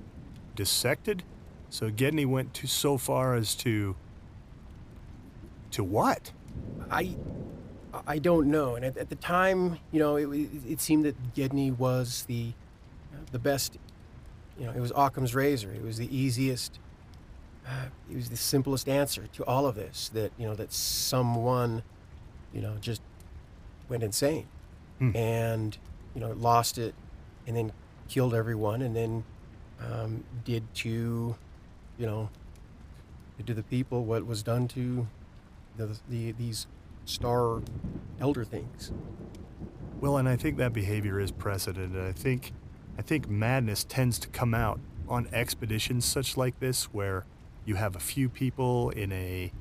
dissected. 0.54 1.22
So 1.68 1.90
Gedney 1.90 2.26
went 2.26 2.52
to 2.54 2.66
so 2.66 2.98
far 2.98 3.34
as 3.34 3.54
to, 3.56 3.96
to 5.70 5.84
what? 5.84 6.32
I 6.90 7.16
I 8.06 8.18
don't 8.18 8.48
know. 8.48 8.76
And 8.76 8.84
at, 8.84 8.96
at 8.96 9.08
the 9.08 9.16
time, 9.16 9.78
you 9.90 9.98
know, 9.98 10.16
it, 10.16 10.28
it, 10.28 10.50
it 10.68 10.80
seemed 10.80 11.04
that 11.04 11.34
Gedney 11.34 11.70
was 11.70 12.24
the 12.24 12.52
the 13.32 13.38
best. 13.38 13.78
You 14.58 14.66
know, 14.66 14.72
it 14.72 14.80
was 14.80 14.92
Occam's 14.94 15.34
razor. 15.34 15.72
It 15.72 15.82
was 15.82 15.96
the 15.98 16.14
easiest. 16.14 16.78
Uh, 17.66 17.86
it 18.10 18.16
was 18.16 18.30
the 18.30 18.36
simplest 18.36 18.88
answer 18.88 19.26
to 19.32 19.44
all 19.44 19.66
of 19.66 19.74
this. 19.74 20.10
That 20.10 20.32
you 20.38 20.46
know 20.46 20.54
that 20.54 20.72
someone, 20.72 21.82
you 22.52 22.60
know, 22.60 22.76
just 22.80 23.02
went 23.88 24.02
insane, 24.02 24.46
Hmm. 25.00 25.16
and 25.16 25.78
you 26.14 26.20
know 26.20 26.32
lost 26.32 26.78
it, 26.78 26.94
and 27.46 27.56
then 27.56 27.72
killed 28.08 28.34
everyone, 28.34 28.82
and 28.82 28.94
then 28.94 29.24
um, 29.80 30.24
did 30.44 30.62
to, 30.74 31.34
you 31.98 32.06
know, 32.06 32.28
to 33.44 33.54
the 33.54 33.62
people 33.62 34.04
what 34.04 34.26
was 34.26 34.42
done 34.42 34.68
to 34.68 35.06
the, 35.76 35.98
the 36.08 36.32
these 36.32 36.66
star 37.06 37.62
elder 38.20 38.44
things. 38.44 38.92
Well, 40.00 40.16
and 40.16 40.28
I 40.28 40.36
think 40.36 40.56
that 40.58 40.72
behavior 40.72 41.18
is 41.18 41.30
precedented. 41.30 42.02
I 42.02 42.12
think, 42.12 42.52
I 42.98 43.02
think 43.02 43.28
madness 43.28 43.84
tends 43.84 44.18
to 44.20 44.28
come 44.28 44.54
out 44.54 44.80
on 45.08 45.28
expeditions 45.32 46.04
such 46.04 46.36
like 46.36 46.58
this, 46.60 46.84
where 46.92 47.24
you 47.64 47.74
have 47.76 47.96
a 47.96 48.00
few 48.00 48.28
people 48.28 48.90
in 48.90 49.12
a 49.12 49.52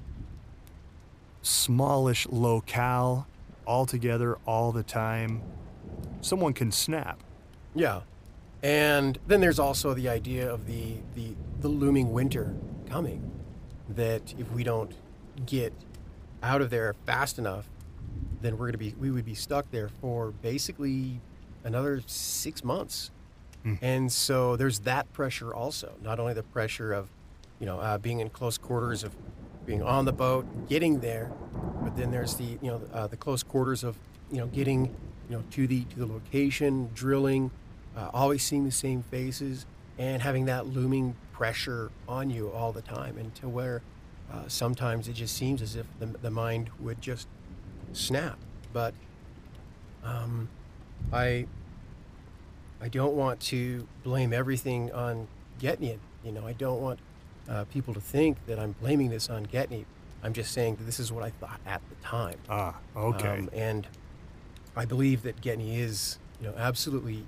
smallish 1.42 2.28
locale, 2.30 3.28
all 3.70 3.86
together 3.86 4.38
all 4.48 4.72
the 4.72 4.82
time. 4.82 5.44
Someone 6.22 6.54
can 6.54 6.72
snap. 6.72 7.24
Yeah, 7.76 8.02
and 8.64 9.20
then 9.28 9.40
there's 9.40 9.60
also 9.60 9.94
the 9.94 10.10
idea 10.10 10.52
of 10.52 10.66
the 10.66 10.96
the, 11.14 11.36
the 11.62 11.70
looming 11.70 12.12
winter 12.12 12.56
coming. 12.90 13.32
That 13.90 14.34
if 14.38 14.52
we 14.52 14.64
don't 14.64 14.92
get 15.46 15.72
out 16.42 16.62
of 16.62 16.70
there 16.70 16.96
fast 17.06 17.38
enough, 17.38 17.70
then 18.42 18.58
we're 18.58 18.68
gonna 18.68 18.80
be 18.80 18.96
we 19.00 19.12
would 19.12 19.26
be 19.26 19.36
stuck 19.36 19.70
there 19.72 19.90
for 20.02 20.32
basically 20.32 21.22
another 21.64 22.02
six 22.08 22.64
months. 22.64 23.12
Hmm. 23.64 23.76
And 23.82 24.12
so 24.12 24.56
there's 24.56 24.80
that 24.80 25.12
pressure 25.14 25.54
also. 25.54 25.94
Not 26.02 26.20
only 26.20 26.34
the 26.34 26.44
pressure 26.44 26.94
of, 26.94 27.10
you 27.60 27.66
know, 27.66 27.80
uh, 27.80 27.98
being 27.98 28.20
in 28.20 28.30
close 28.30 28.58
quarters 28.58 29.04
of 29.04 29.14
being 29.70 29.84
on 29.84 30.04
the 30.04 30.12
boat, 30.12 30.48
getting 30.68 31.00
there, 31.00 31.32
but 31.84 31.96
then 31.96 32.10
there's 32.10 32.34
the 32.34 32.58
you 32.60 32.72
know 32.72 32.82
uh, 32.92 33.06
the 33.06 33.16
close 33.16 33.44
quarters 33.44 33.84
of 33.84 34.00
you 34.32 34.40
know 34.40 34.48
getting 34.48 34.86
you 35.30 35.36
know 35.36 35.44
to 35.52 35.68
the 35.68 35.84
to 35.84 36.00
the 36.00 36.08
location, 36.08 36.90
drilling, 36.96 37.52
uh, 37.96 38.10
always 38.12 38.44
seeing 38.44 38.66
the 38.66 38.72
same 38.72 39.04
faces, 39.04 39.68
and 40.00 40.24
having 40.24 40.46
that 40.46 40.66
looming 40.66 41.16
pressure 41.34 41.92
on 42.08 42.32
you 42.32 42.50
all 42.50 42.72
the 42.72 42.82
time, 42.82 43.16
and 43.20 43.36
to 43.36 43.48
where 43.48 43.84
uh, 44.34 44.42
sometimes 44.48 45.08
it 45.08 45.14
just 45.14 45.38
seems 45.38 45.62
as 45.62 45.76
if 45.76 45.86
the, 46.00 46.08
the 46.08 46.32
mind 46.32 46.72
would 46.80 47.00
just 47.00 47.28
snap. 47.94 48.40
But 48.74 48.96
um, 50.04 50.50
I 51.14 51.46
I 52.82 52.88
don't 52.88 53.14
want 53.14 53.40
to 53.42 53.88
blame 54.04 54.34
everything 54.34 54.92
on 54.94 55.28
Gedney. 55.60 56.00
You 56.24 56.32
know, 56.32 56.48
I 56.48 56.54
don't 56.54 56.82
want 56.82 57.00
uh, 57.50 57.66
people 57.66 57.94
to 57.94 58.02
think 58.02 58.38
that 58.46 58.60
I'm 58.60 58.74
blaming 58.74 59.10
this 59.10 59.30
on 59.30 59.44
Gedney. 59.44 59.86
I'm 60.22 60.34
just 60.34 60.52
saying 60.52 60.76
that 60.76 60.84
this 60.84 61.00
is 61.00 61.12
what 61.12 61.24
I 61.24 61.30
thought 61.30 61.60
at 61.66 61.82
the 61.90 61.96
time. 62.06 62.38
Ah, 62.50 62.76
okay. 62.96 63.40
Um, 63.40 63.50
and 63.54 63.88
I 64.76 64.86
believe 64.86 65.24
that 65.24 65.42
Gedney 65.42 65.80
is, 65.80 66.20
you 66.42 66.48
know, 66.48 66.54
absolutely 66.58 67.26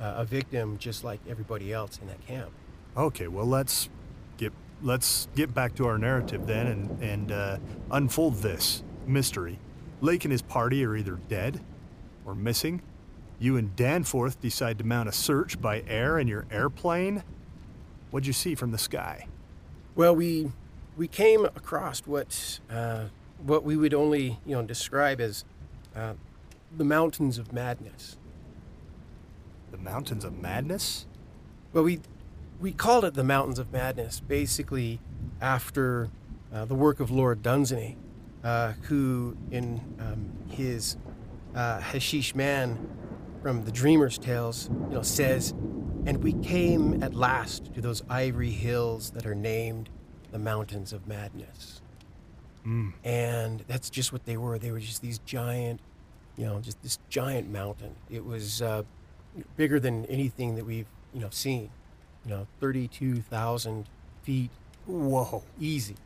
uh, 0.00 0.14
a 0.16 0.24
victim, 0.24 0.76
just 0.78 1.04
like 1.04 1.20
everybody 1.28 1.72
else 1.72 1.98
in 1.98 2.08
that 2.08 2.24
camp. 2.26 2.50
Okay, 2.96 3.28
well 3.28 3.46
let's 3.46 3.88
get 4.36 4.52
let's 4.82 5.28
get 5.34 5.54
back 5.54 5.74
to 5.76 5.86
our 5.86 5.96
narrative 5.96 6.46
then 6.46 6.66
and 6.66 7.02
and 7.02 7.32
uh, 7.32 7.58
unfold 7.90 8.36
this 8.36 8.82
mystery. 9.06 9.58
Lake 10.00 10.24
and 10.24 10.32
his 10.32 10.42
party 10.42 10.84
are 10.84 10.96
either 10.96 11.18
dead 11.28 11.60
or 12.26 12.34
missing. 12.34 12.82
You 13.38 13.56
and 13.56 13.74
Danforth 13.74 14.40
decide 14.40 14.78
to 14.78 14.84
mount 14.84 15.08
a 15.08 15.12
search 15.12 15.60
by 15.60 15.82
air 15.86 16.18
in 16.18 16.28
your 16.28 16.44
airplane. 16.50 17.22
What'd 18.10 18.26
you 18.26 18.32
see 18.32 18.54
from 18.54 18.72
the 18.72 18.78
sky? 18.78 19.26
Well, 19.94 20.14
we 20.16 20.50
we 20.96 21.06
came 21.06 21.44
across 21.44 22.00
what 22.00 22.60
uh, 22.70 23.04
what 23.38 23.62
we 23.64 23.76
would 23.76 23.92
only 23.92 24.38
you 24.46 24.54
know 24.54 24.62
describe 24.62 25.20
as 25.20 25.44
uh, 25.94 26.14
the 26.76 26.84
mountains 26.84 27.36
of 27.36 27.52
madness. 27.52 28.16
The 29.70 29.78
mountains 29.78 30.24
of 30.24 30.40
madness? 30.40 31.06
Well, 31.72 31.84
we 31.84 32.00
we 32.60 32.72
called 32.72 33.04
it 33.04 33.14
the 33.14 33.24
Mountains 33.24 33.58
of 33.58 33.72
Madness, 33.72 34.20
basically 34.20 35.00
after 35.40 36.08
uh, 36.54 36.64
the 36.64 36.74
work 36.74 37.00
of 37.00 37.10
Lord 37.10 37.42
Dunsany, 37.42 37.96
uh, 38.44 38.72
who 38.82 39.36
in 39.50 39.80
um, 39.98 40.32
his 40.48 40.96
uh, 41.54 41.80
Hashish 41.80 42.34
Man 42.34 42.88
from 43.42 43.64
the 43.64 43.72
Dreamer's 43.72 44.16
Tales, 44.16 44.70
you 44.88 44.94
know, 44.94 45.02
says, 45.02 45.52
"And 46.06 46.22
we 46.22 46.32
came 46.34 47.02
at 47.02 47.14
last 47.14 47.72
to 47.74 47.80
those 47.80 48.02
ivory 48.08 48.50
hills 48.50 49.10
that 49.10 49.26
are 49.26 49.34
named 49.34 49.88
the 50.30 50.38
Mountains 50.38 50.92
of 50.92 51.06
Madness." 51.06 51.80
Mm. 52.66 52.92
and 53.02 53.64
that's 53.66 53.90
just 53.90 54.12
what 54.12 54.24
they 54.24 54.36
were. 54.36 54.56
They 54.56 54.70
were 54.70 54.78
just 54.78 55.02
these 55.02 55.18
giant, 55.18 55.80
you 56.36 56.44
know, 56.44 56.60
just 56.60 56.80
this 56.80 56.98
giant 57.08 57.50
mountain. 57.50 57.96
It 58.08 58.24
was 58.24 58.62
uh, 58.62 58.84
bigger 59.56 59.80
than 59.80 60.06
anything 60.06 60.54
that 60.54 60.64
we've 60.64 60.86
you 61.12 61.20
know 61.20 61.28
seen. 61.30 61.70
You 62.24 62.30
know, 62.30 62.46
thirty-two 62.60 63.22
thousand 63.22 63.86
feet, 64.22 64.50
Whoa. 64.86 65.42
easy. 65.58 65.96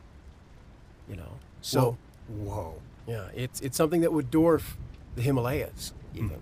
You 1.07 1.17
know, 1.17 1.33
so 1.61 1.95
whoa. 2.27 2.55
whoa. 2.55 2.81
yeah, 3.05 3.27
it's 3.35 3.61
it's 3.61 3.77
something 3.77 4.01
that 4.01 4.11
would 4.11 4.31
dwarf 4.31 4.77
the 5.15 5.21
Himalayas 5.21 5.93
even. 6.15 6.39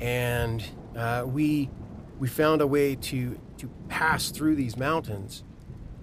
And 0.00 0.62
uh, 0.94 1.24
we 1.26 1.70
we 2.22 2.28
found 2.28 2.60
a 2.60 2.66
way 2.68 2.94
to 2.94 3.36
to 3.58 3.68
pass 3.88 4.30
through 4.30 4.54
these 4.54 4.76
mountains 4.76 5.42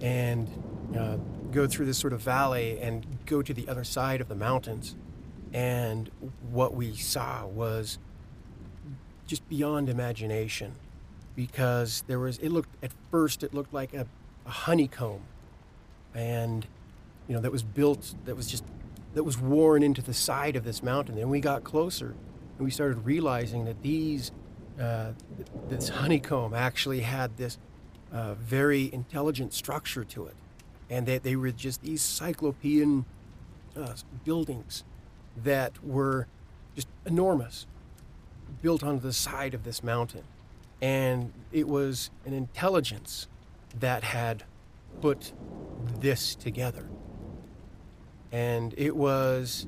and 0.02 0.46
uh, 0.94 1.16
go 1.50 1.66
through 1.66 1.86
this 1.86 1.96
sort 1.96 2.12
of 2.12 2.20
valley 2.20 2.78
and 2.78 3.06
go 3.24 3.40
to 3.40 3.54
the 3.54 3.66
other 3.66 3.84
side 3.84 4.20
of 4.20 4.28
the 4.28 4.34
mountains. 4.34 4.96
And 5.54 6.10
what 6.50 6.74
we 6.74 6.94
saw 6.94 7.46
was 7.46 7.98
just 9.26 9.48
beyond 9.48 9.88
imagination 9.88 10.74
because 11.34 12.04
there 12.06 12.18
was 12.18 12.36
it 12.36 12.50
looked 12.50 12.84
at 12.84 12.90
first 13.10 13.42
it 13.42 13.54
looked 13.54 13.72
like 13.72 13.94
a, 13.94 14.06
a 14.44 14.50
honeycomb 14.50 15.22
and 16.14 16.66
you 17.28 17.34
know 17.34 17.40
that 17.40 17.50
was 17.50 17.62
built 17.62 18.14
that 18.26 18.36
was 18.36 18.46
just 18.46 18.64
that 19.14 19.24
was 19.24 19.38
worn 19.38 19.82
into 19.82 20.02
the 20.02 20.12
side 20.12 20.54
of 20.54 20.64
this 20.64 20.82
mountain 20.82 21.16
and 21.16 21.30
we 21.30 21.40
got 21.40 21.64
closer 21.64 22.14
and 22.58 22.64
we 22.66 22.70
started 22.70 23.06
realizing 23.06 23.64
that 23.64 23.80
these 23.82 24.32
uh, 24.80 25.12
this 25.68 25.90
honeycomb 25.90 26.54
actually 26.54 27.00
had 27.00 27.36
this 27.36 27.58
uh, 28.12 28.34
very 28.34 28.92
intelligent 28.92 29.52
structure 29.52 30.04
to 30.04 30.26
it. 30.26 30.34
And 30.88 31.06
that 31.06 31.22
they 31.22 31.36
were 31.36 31.52
just 31.52 31.82
these 31.82 32.02
cyclopean 32.02 33.04
uh, 33.76 33.94
buildings 34.24 34.84
that 35.36 35.84
were 35.84 36.26
just 36.74 36.88
enormous 37.06 37.66
built 38.62 38.82
onto 38.82 39.00
the 39.00 39.12
side 39.12 39.54
of 39.54 39.62
this 39.62 39.84
mountain. 39.84 40.24
And 40.82 41.32
it 41.52 41.68
was 41.68 42.10
an 42.24 42.32
intelligence 42.32 43.28
that 43.78 44.02
had 44.02 44.44
put 45.00 45.32
this 46.00 46.34
together. 46.34 46.88
And 48.32 48.74
it 48.76 48.96
was 48.96 49.66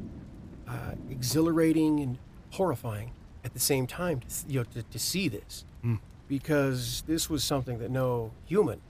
uh, 0.66 0.94
exhilarating 1.08 2.00
and 2.00 2.18
horrifying 2.50 3.12
at 3.44 3.52
the 3.54 3.60
same 3.60 3.86
time 3.86 4.20
to, 4.20 4.26
you 4.48 4.60
know, 4.60 4.64
to, 4.74 4.82
to 4.82 4.98
see 4.98 5.28
this 5.28 5.64
Mm. 5.84 5.98
because 6.28 7.02
this 7.08 7.28
was 7.28 7.42
something 7.42 7.78
that 7.80 7.90
no 7.90 8.30
human 8.46 8.80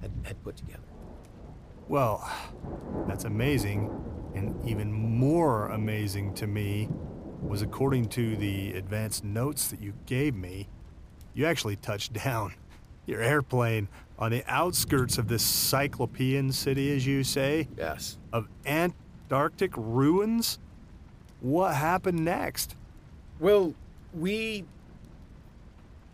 had, 0.00 0.12
had 0.24 0.42
put 0.44 0.56
together. 0.56 0.82
Well, 1.88 2.30
that's 3.08 3.24
amazing. 3.24 3.90
And 4.34 4.54
even 4.68 4.92
more 4.92 5.66
amazing 5.68 6.34
to 6.34 6.46
me 6.46 6.88
was 7.42 7.62
according 7.62 8.06
to 8.10 8.36
the 8.36 8.74
advanced 8.74 9.24
notes 9.24 9.68
that 9.68 9.80
you 9.82 9.92
gave 10.06 10.36
me, 10.36 10.68
you 11.34 11.46
actually 11.46 11.76
touched 11.76 12.12
down 12.24 12.54
your 13.06 13.20
airplane 13.22 13.88
on 14.18 14.30
the 14.30 14.44
outskirts 14.46 15.18
of 15.18 15.26
this 15.26 15.42
cyclopean 15.42 16.52
city, 16.52 16.94
as 16.94 17.04
you 17.06 17.24
say, 17.24 17.66
Yes. 17.76 18.18
of 18.32 18.46
Antarctic 18.66 19.72
ruins. 19.76 20.58
What 21.40 21.74
happened 21.74 22.24
next? 22.24 22.76
Well, 23.40 23.74
we 24.14 24.64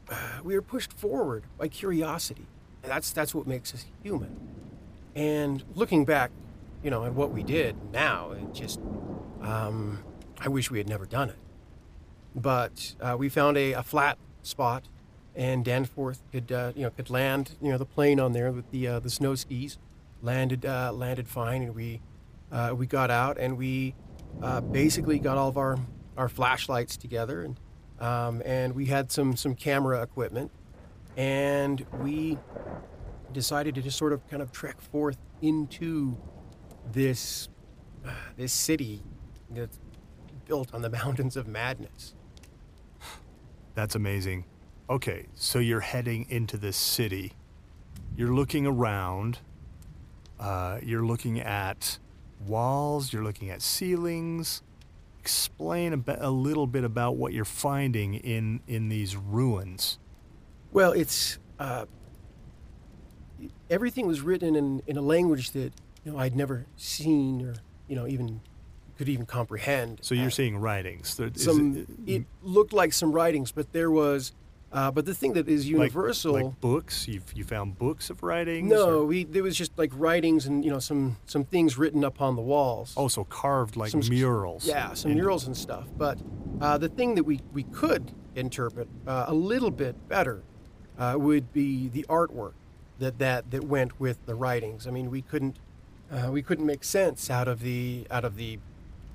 we 0.44 0.54
are 0.54 0.62
pushed 0.62 0.92
forward 0.92 1.44
by 1.58 1.68
curiosity. 1.68 2.46
And 2.82 2.92
that's 2.92 3.10
that's 3.10 3.34
what 3.34 3.46
makes 3.46 3.74
us 3.74 3.84
human. 4.02 4.36
And 5.14 5.64
looking 5.74 6.04
back, 6.04 6.30
you 6.82 6.90
know, 6.90 7.04
at 7.04 7.14
what 7.14 7.32
we 7.32 7.42
did 7.42 7.76
now, 7.92 8.30
it 8.30 8.54
just 8.54 8.80
um, 9.42 10.04
I 10.38 10.48
wish 10.48 10.70
we 10.70 10.78
had 10.78 10.88
never 10.88 11.04
done 11.04 11.30
it. 11.30 11.38
But 12.34 12.94
uh, 13.00 13.16
we 13.18 13.28
found 13.28 13.56
a, 13.56 13.72
a 13.72 13.82
flat 13.82 14.18
spot, 14.42 14.84
and 15.34 15.64
Danforth 15.64 16.22
could 16.30 16.52
uh, 16.52 16.72
you 16.76 16.82
know 16.82 16.90
could 16.90 17.10
land 17.10 17.56
you 17.60 17.72
know 17.72 17.78
the 17.78 17.86
plane 17.86 18.20
on 18.20 18.32
there 18.32 18.52
with 18.52 18.70
the 18.70 18.86
uh, 18.86 19.00
the 19.00 19.10
snow 19.10 19.34
skis, 19.34 19.78
landed 20.22 20.64
uh, 20.64 20.92
landed 20.92 21.26
fine, 21.26 21.62
and 21.62 21.74
we 21.74 22.02
uh, 22.52 22.72
we 22.76 22.86
got 22.86 23.10
out 23.10 23.38
and 23.38 23.56
we 23.56 23.94
uh, 24.42 24.60
basically 24.60 25.18
got 25.18 25.36
all 25.36 25.48
of 25.48 25.56
our 25.56 25.78
our 26.16 26.28
flashlights 26.28 26.96
together 26.96 27.42
and 27.42 27.58
um, 28.00 28.42
and 28.44 28.74
we 28.74 28.86
had 28.86 29.10
some 29.10 29.36
some 29.36 29.54
camera 29.54 30.02
equipment, 30.02 30.50
and 31.16 31.84
we 32.00 32.38
decided 33.32 33.74
to 33.74 33.82
just 33.82 33.96
sort 33.96 34.12
of 34.12 34.26
kind 34.28 34.42
of 34.42 34.52
trek 34.52 34.80
forth 34.80 35.18
into 35.42 36.16
this 36.92 37.48
uh, 38.06 38.10
this 38.36 38.52
city 38.52 39.02
that's 39.50 39.78
built 40.46 40.74
on 40.74 40.82
the 40.82 40.90
mountains 41.04 41.36
of 41.36 41.46
madness. 41.46 42.14
That's 43.74 43.94
amazing. 43.94 44.44
Okay, 44.88 45.26
so 45.34 45.58
you're 45.58 45.80
heading 45.80 46.26
into 46.28 46.56
this 46.56 46.76
city. 46.76 47.32
You're 48.16 48.32
looking 48.32 48.66
around. 48.66 49.40
Uh, 50.38 50.78
you're 50.82 51.04
looking 51.04 51.40
at 51.40 51.98
walls. 52.46 53.12
You're 53.12 53.24
looking 53.24 53.50
at 53.50 53.62
ceilings. 53.62 54.62
Explain 55.26 55.92
a, 55.92 55.96
bit, 55.96 56.18
a 56.20 56.30
little 56.30 56.68
bit 56.68 56.84
about 56.84 57.16
what 57.16 57.32
you're 57.32 57.44
finding 57.44 58.14
in 58.14 58.60
in 58.68 58.88
these 58.88 59.16
ruins. 59.16 59.98
Well, 60.72 60.92
it's 60.92 61.40
uh, 61.58 61.86
everything 63.68 64.06
was 64.06 64.20
written 64.20 64.54
in, 64.54 64.82
in 64.86 64.96
a 64.96 65.00
language 65.00 65.50
that 65.50 65.72
you 66.04 66.12
know 66.12 66.18
I'd 66.18 66.36
never 66.36 66.66
seen 66.76 67.44
or 67.44 67.56
you 67.88 67.96
know 67.96 68.06
even 68.06 68.40
could 68.96 69.08
even 69.08 69.26
comprehend. 69.26 69.98
So 70.00 70.14
you're 70.14 70.28
Uh, 70.28 70.30
seeing 70.30 70.58
writings. 70.58 71.16
There, 71.16 71.26
is 71.34 71.42
some. 71.42 71.76
it, 71.76 71.88
It 72.06 72.24
looked 72.44 72.72
like 72.72 72.92
some 72.92 73.10
writings, 73.10 73.50
but 73.50 73.72
there 73.72 73.90
was. 73.90 74.32
Uh, 74.76 74.90
but 74.90 75.06
the 75.06 75.14
thing 75.14 75.32
that 75.32 75.48
is 75.48 75.66
universal. 75.66 76.34
like, 76.34 76.60
books. 76.60 77.08
You 77.08 77.22
you 77.34 77.44
found 77.44 77.78
books 77.78 78.10
of 78.10 78.22
writings. 78.22 78.68
no, 78.68 78.98
or- 79.00 79.06
we 79.06 79.24
there 79.24 79.42
was 79.42 79.56
just 79.56 79.72
like 79.78 79.90
writings 79.94 80.44
and 80.44 80.62
you 80.62 80.70
know 80.70 80.78
some 80.78 81.16
some 81.24 81.44
things 81.44 81.78
written 81.78 82.04
up 82.04 82.20
on 82.20 82.36
the 82.36 82.42
walls. 82.42 82.92
oh, 82.94 83.08
so 83.08 83.24
carved 83.24 83.74
like 83.76 83.90
Some 83.90 84.02
murals. 84.06 84.66
Yeah, 84.66 84.92
some 84.92 85.12
And- 85.12 85.18
murals 85.20 85.46
and 85.46 85.56
stuff. 85.56 85.86
But 85.96 86.18
uh, 86.60 86.76
the 86.76 86.90
thing 86.90 87.14
that 87.14 87.24
we, 87.24 87.40
we 87.54 87.62
could 87.62 88.12
interpret 88.34 88.86
uh, 89.06 89.24
a 89.28 89.34
little 89.34 89.70
bit 89.70 89.94
better 90.10 90.42
uh, 90.98 91.14
would 91.16 91.54
be 91.54 91.88
the 91.88 92.04
artwork 92.10 92.52
that, 92.98 93.18
that, 93.18 93.50
that 93.50 93.64
went 93.64 93.98
with 93.98 94.24
the 94.26 94.34
writings. 94.34 94.86
I 94.86 94.90
mean, 94.90 95.10
we 95.10 95.22
couldn't 95.22 95.56
uh, 96.12 96.30
we 96.30 96.42
couldn't 96.42 96.66
make 96.66 96.84
sense 96.84 97.30
out 97.30 97.48
of 97.48 97.60
the 97.60 98.06
out 98.10 98.26
of 98.26 98.36
the 98.36 98.58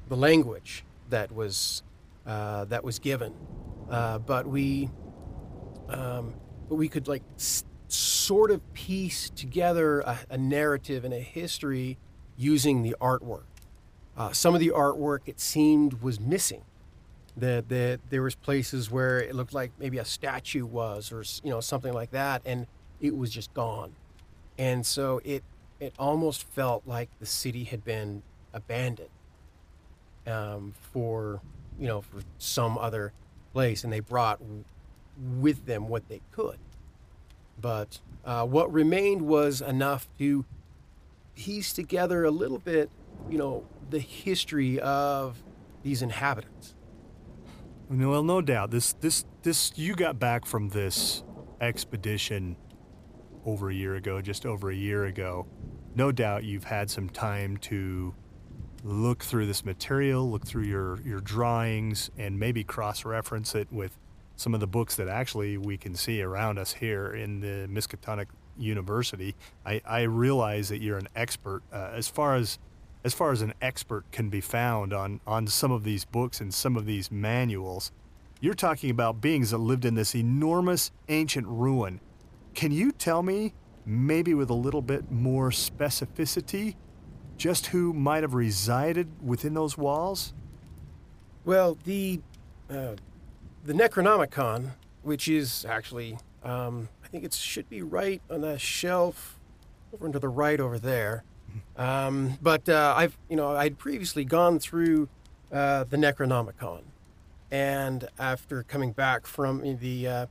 the 0.10 0.18
language 0.18 0.84
that 1.12 1.32
was 1.32 1.84
uh, 2.26 2.66
that 2.66 2.84
was 2.84 2.98
given, 2.98 3.34
uh, 3.92 4.18
but 4.18 4.48
we 4.48 4.90
um, 5.92 6.34
but 6.70 6.76
we 6.76 6.88
could 6.88 7.08
like 7.08 7.24
s- 7.38 7.64
sort 7.88 8.52
of 8.52 8.62
piece 8.74 9.30
together 9.30 10.02
a, 10.02 10.20
a 10.32 10.38
narrative 10.38 11.04
and 11.06 11.14
a 11.14 11.20
history 11.20 11.98
using 12.38 12.82
the 12.82 12.96
artwork. 13.02 13.44
Uh, 14.18 14.32
some 14.32 14.54
of 14.54 14.60
the 14.60 14.70
artwork 14.70 15.20
it 15.26 15.40
seemed 15.40 16.02
was 16.02 16.20
missing. 16.20 16.64
That 17.38 17.70
that 17.70 18.02
there 18.10 18.22
was 18.22 18.36
places 18.36 18.92
where 18.92 19.20
it 19.20 19.36
looked 19.36 19.54
like 19.54 19.72
maybe 19.80 19.98
a 19.98 20.06
statue 20.06 20.66
was, 20.66 21.12
or 21.14 21.24
you 21.44 21.50
know 21.50 21.62
something 21.62 21.94
like 21.94 22.12
that, 22.12 22.42
and 22.46 22.68
it 23.00 23.16
was 23.16 23.32
just 23.32 23.54
gone. 23.54 23.94
And 24.58 24.86
so 24.86 25.22
it 25.24 25.44
it 25.80 25.94
almost 25.98 26.44
felt 26.44 26.84
like 26.86 27.10
the 27.20 27.26
city 27.26 27.64
had 27.64 27.86
been 27.86 28.22
abandoned 28.54 29.10
um, 30.28 30.74
for 30.94 31.42
you 31.80 31.88
know 31.88 32.02
for 32.02 32.22
some 32.38 32.78
other 32.78 33.14
place, 33.54 33.84
and 33.84 33.92
they 33.92 34.02
brought 34.02 34.40
with 35.18 35.66
them 35.66 35.88
what 35.88 36.08
they 36.10 36.22
could. 36.32 36.58
But 37.60 38.00
uh, 38.26 38.46
what 38.46 38.72
remained 38.72 39.22
was 39.24 39.62
enough 39.62 40.08
to 40.18 40.46
piece 41.36 41.74
together 41.74 42.24
a 42.24 42.32
little 42.32 42.60
bit, 42.60 42.90
you 43.30 43.38
know, 43.38 43.66
the 43.90 44.00
history 44.00 44.80
of 44.80 45.44
these 45.84 46.02
inhabitants. 46.02 46.76
Well, 47.90 48.24
no 48.24 48.42
doubt. 48.42 48.72
This, 48.72 48.94
this, 48.94 49.26
this. 49.44 49.74
You 49.76 49.96
got 49.96 50.18
back 50.18 50.46
from 50.46 50.70
this 50.70 51.24
expedition 51.60 52.56
over 53.46 53.70
a 53.70 53.74
year 53.74 53.96
ago, 53.96 54.22
just 54.22 54.46
over 54.46 54.70
a 54.72 54.76
year 54.76 55.06
ago. 55.06 55.46
No 55.94 56.12
doubt 56.12 56.46
you've 56.46 56.64
had 56.64 56.90
some 56.90 57.10
time 57.10 57.58
to 57.58 58.16
look 58.84 59.24
through 59.24 59.46
this 59.46 59.66
material, 59.66 60.30
look 60.30 60.46
through 60.46 60.64
your 60.64 61.02
your 61.02 61.20
drawings, 61.20 62.10
and 62.18 62.40
maybe 62.40 62.64
cross-reference 62.64 63.56
it 63.56 63.72
with 63.72 63.98
some 64.42 64.56
of 64.56 64.60
the 64.60 64.68
books 64.68 64.96
that 64.96 65.08
actually 65.08 65.58
we 65.58 65.78
can 65.78 65.94
see 65.96 66.22
around 66.22 66.58
us 66.58 66.74
here 66.74 67.14
in 67.14 67.42
the 67.42 67.68
Miskatonic 67.68 68.26
University. 68.58 69.36
I, 69.66 69.82
I 69.86 70.02
realize 70.02 70.70
that 70.70 70.82
you're 70.82 70.98
an 70.98 71.10
expert 71.16 71.62
uh, 71.72 71.92
as 71.94 72.08
far 72.08 72.36
as 72.36 72.58
as 73.04 73.16
far 73.16 73.32
as 73.32 73.42
an 73.42 73.54
expert 73.62 74.04
can 74.12 74.30
be 74.30 74.42
found 74.42 74.94
on 74.94 75.22
on 75.26 75.48
some 75.48 75.72
of 75.72 75.84
these 75.84 76.06
books 76.06 76.42
and 76.42 76.54
some 76.54 76.76
of 76.76 76.86
these 76.86 77.12
manuals. 77.12 77.92
You're 78.40 78.56
talking 78.56 78.90
about 78.90 79.22
beings 79.22 79.52
that 79.52 79.60
lived 79.60 79.86
in 79.86 79.94
this 79.94 80.16
enormous 80.16 80.92
ancient 81.08 81.46
ruin. 81.48 82.00
Can 82.56 82.72
you 82.72 82.92
tell 82.92 83.22
me, 83.22 83.54
maybe 83.86 84.34
with 84.34 84.50
a 84.50 84.56
little 84.56 84.82
bit 84.82 85.12
more 85.12 85.52
specificity, 85.52 86.76
just 87.38 87.68
who 87.68 87.94
might 87.94 88.24
have 88.24 88.34
resided 88.34 89.08
within 89.24 89.54
those 89.54 89.78
walls? 89.78 90.34
Well, 91.46 91.78
the 91.84 92.22
uh, 92.70 92.96
the 93.64 93.74
Necronomicon, 93.74 94.72
which 95.04 95.28
is 95.28 95.66
actually, 95.66 96.18
um, 96.44 96.90
I 97.04 97.08
think 97.08 97.24
it 97.24 97.34
should 97.34 97.70
be 97.70 97.82
right 97.82 98.22
on 98.30 98.42
the 98.42 98.58
shelf 98.58 99.40
over 99.94 100.06
into 100.06 100.20
the 100.20 100.30
right 100.30 100.60
over 100.60 100.80
there. 100.80 101.24
Um, 101.76 102.38
but 102.42 102.70
uh, 102.70 102.94
I've, 102.96 103.18
you 103.30 103.36
know, 103.36 103.56
I'd 103.56 103.78
previously 103.78 104.24
gone 104.24 104.58
through 104.60 105.10
uh, 105.52 105.84
the 105.84 105.98
Necronomicon, 105.98 106.82
and 107.52 108.08
after 108.18 108.64
coming 108.64 108.94
back 108.94 109.28
from 109.28 109.78
the 109.78 110.08
uh, 110.08 110.14
uh, 110.14 110.26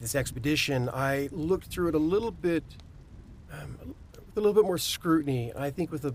this 0.00 0.16
expedition, 0.16 0.88
I 0.92 1.28
looked 1.30 1.66
through 1.66 1.88
it 1.88 1.94
a 1.94 1.98
little 1.98 2.32
bit, 2.32 2.64
um, 3.52 3.94
with 4.14 4.36
a 4.36 4.40
little 4.40 4.52
bit 4.52 4.64
more 4.64 4.78
scrutiny. 4.78 5.52
I 5.56 5.70
think 5.70 5.92
with 5.92 6.04
a 6.04 6.14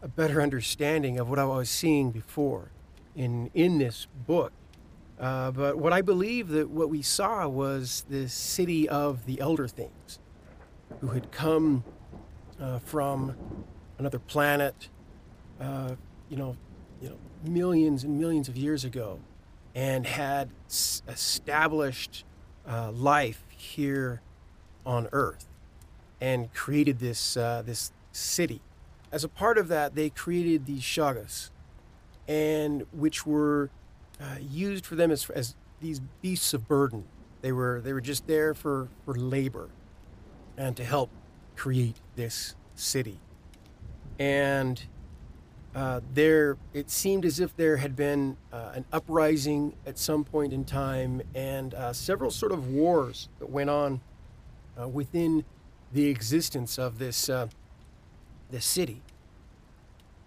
a 0.00 0.08
better 0.08 0.40
understanding 0.40 1.18
of 1.18 1.28
what 1.28 1.38
I 1.38 1.44
was 1.44 1.68
seeing 1.68 2.10
before 2.10 2.70
in 3.14 3.50
in 3.54 3.78
this 3.78 4.06
book. 4.26 4.52
Uh, 5.18 5.50
but 5.50 5.76
what 5.78 5.92
I 5.92 6.00
believe 6.00 6.48
that 6.48 6.70
what 6.70 6.88
we 6.88 7.02
saw 7.02 7.48
was 7.48 8.04
the 8.08 8.28
city 8.28 8.88
of 8.88 9.26
the 9.26 9.40
Elder 9.40 9.66
Things, 9.66 10.20
who 11.00 11.08
had 11.08 11.32
come 11.32 11.82
uh, 12.60 12.78
from 12.78 13.36
another 13.98 14.20
planet, 14.20 14.88
uh, 15.60 15.96
you 16.28 16.36
know, 16.36 16.56
you 17.02 17.08
know, 17.08 17.16
millions 17.44 18.04
and 18.04 18.18
millions 18.18 18.48
of 18.48 18.56
years 18.56 18.84
ago, 18.84 19.18
and 19.74 20.06
had 20.06 20.50
s- 20.68 21.02
established 21.08 22.24
uh, 22.68 22.92
life 22.92 23.44
here 23.48 24.20
on 24.86 25.08
Earth, 25.10 25.46
and 26.20 26.52
created 26.54 27.00
this 27.00 27.36
uh, 27.36 27.62
this 27.66 27.92
city. 28.12 28.60
As 29.10 29.24
a 29.24 29.28
part 29.28 29.58
of 29.58 29.68
that, 29.68 29.96
they 29.96 30.10
created 30.10 30.66
these 30.66 30.82
shoggoths, 30.82 31.50
and 32.28 32.86
which 32.92 33.26
were 33.26 33.70
uh, 34.20 34.36
used 34.40 34.86
for 34.86 34.94
them 34.94 35.10
as, 35.10 35.28
as 35.30 35.54
these 35.80 36.00
beasts 36.22 36.54
of 36.54 36.68
burden. 36.68 37.04
They 37.40 37.52
were 37.52 37.80
they 37.80 37.92
were 37.92 38.00
just 38.00 38.26
there 38.26 38.52
for, 38.54 38.88
for 39.04 39.14
labor 39.14 39.68
and 40.56 40.76
to 40.76 40.84
help 40.84 41.10
create 41.54 41.96
this 42.16 42.56
city. 42.74 43.20
And 44.18 44.82
uh, 45.74 46.00
there, 46.12 46.56
it 46.72 46.90
seemed 46.90 47.24
as 47.24 47.38
if 47.38 47.56
there 47.56 47.76
had 47.76 47.94
been 47.94 48.36
uh, 48.52 48.72
an 48.74 48.84
uprising 48.92 49.74
at 49.86 49.98
some 49.98 50.24
point 50.24 50.52
in 50.52 50.64
time, 50.64 51.22
and 51.34 51.74
uh, 51.74 51.92
several 51.92 52.30
sort 52.30 52.50
of 52.50 52.68
wars 52.68 53.28
that 53.38 53.48
went 53.48 53.70
on 53.70 54.00
uh, 54.80 54.88
within 54.88 55.44
the 55.92 56.08
existence 56.08 56.78
of 56.78 56.98
this 56.98 57.28
uh, 57.28 57.46
this 58.50 58.64
city. 58.64 59.02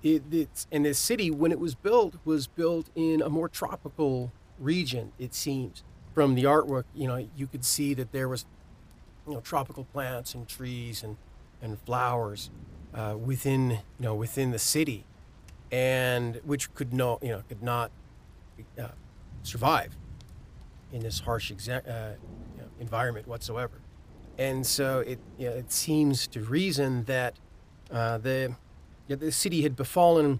It, 0.03 0.23
it's, 0.31 0.67
and 0.71 0.85
this 0.85 0.97
city, 0.97 1.29
when 1.29 1.51
it 1.51 1.59
was 1.59 1.75
built, 1.75 2.15
was 2.25 2.47
built 2.47 2.89
in 2.95 3.21
a 3.21 3.29
more 3.29 3.47
tropical 3.47 4.31
region. 4.59 5.11
It 5.19 5.33
seems 5.33 5.83
from 6.13 6.35
the 6.35 6.43
artwork, 6.43 6.85
you 6.95 7.07
know, 7.07 7.27
you 7.35 7.47
could 7.47 7.63
see 7.63 7.93
that 7.93 8.11
there 8.11 8.27
was, 8.27 8.45
you 9.27 9.33
know, 9.33 9.41
tropical 9.41 9.85
plants 9.85 10.33
and 10.33 10.47
trees 10.47 11.03
and 11.03 11.17
and 11.61 11.79
flowers 11.81 12.49
uh, 12.93 13.15
within, 13.15 13.69
you 13.69 13.77
know, 13.99 14.15
within 14.15 14.49
the 14.49 14.57
city, 14.57 15.05
and 15.71 16.41
which 16.43 16.73
could 16.73 16.91
no, 16.91 17.19
you 17.21 17.29
know, 17.29 17.43
could 17.47 17.61
not 17.61 17.91
uh, 18.79 18.87
survive 19.43 19.95
in 20.91 21.01
this 21.03 21.19
harsh 21.19 21.51
exa- 21.51 21.87
uh, 21.87 22.15
you 22.55 22.63
know, 22.63 22.69
environment 22.79 23.27
whatsoever. 23.27 23.79
And 24.37 24.65
so 24.65 24.99
it, 25.01 25.19
you 25.37 25.49
know, 25.49 25.55
it 25.55 25.71
seems 25.71 26.27
to 26.27 26.41
reason 26.41 27.03
that 27.03 27.35
uh, 27.91 28.17
the 28.17 28.55
the 29.19 29.31
city 29.31 29.61
had 29.61 29.75
befallen, 29.75 30.39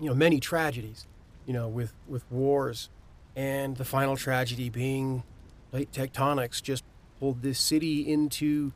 you 0.00 0.08
know, 0.08 0.14
many 0.14 0.40
tragedies, 0.40 1.06
you 1.46 1.52
know, 1.52 1.68
with, 1.68 1.92
with 2.08 2.24
wars, 2.30 2.90
and 3.34 3.76
the 3.76 3.84
final 3.84 4.16
tragedy 4.16 4.68
being 4.68 5.22
plate 5.70 5.90
tectonics 5.92 6.62
just 6.62 6.84
pulled 7.18 7.42
this 7.42 7.58
city 7.58 8.00
into 8.12 8.72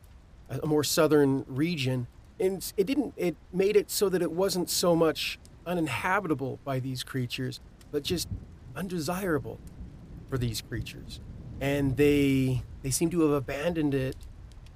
a, 0.49 0.59
a 0.63 0.65
more 0.65 0.83
southern 0.83 1.45
region, 1.47 2.07
and 2.39 2.73
it 2.77 2.85
didn't. 2.85 3.13
It 3.17 3.35
made 3.53 3.75
it 3.75 3.91
so 3.91 4.09
that 4.09 4.21
it 4.21 4.31
wasn't 4.31 4.69
so 4.69 4.95
much 4.95 5.39
uninhabitable 5.65 6.59
by 6.63 6.79
these 6.79 7.03
creatures, 7.03 7.59
but 7.91 8.03
just 8.03 8.27
undesirable 8.75 9.59
for 10.29 10.37
these 10.37 10.61
creatures, 10.61 11.19
and 11.61 11.97
they 11.97 12.63
they 12.83 12.89
seem 12.89 13.09
to 13.11 13.21
have 13.21 13.31
abandoned 13.31 13.93
it 13.93 14.15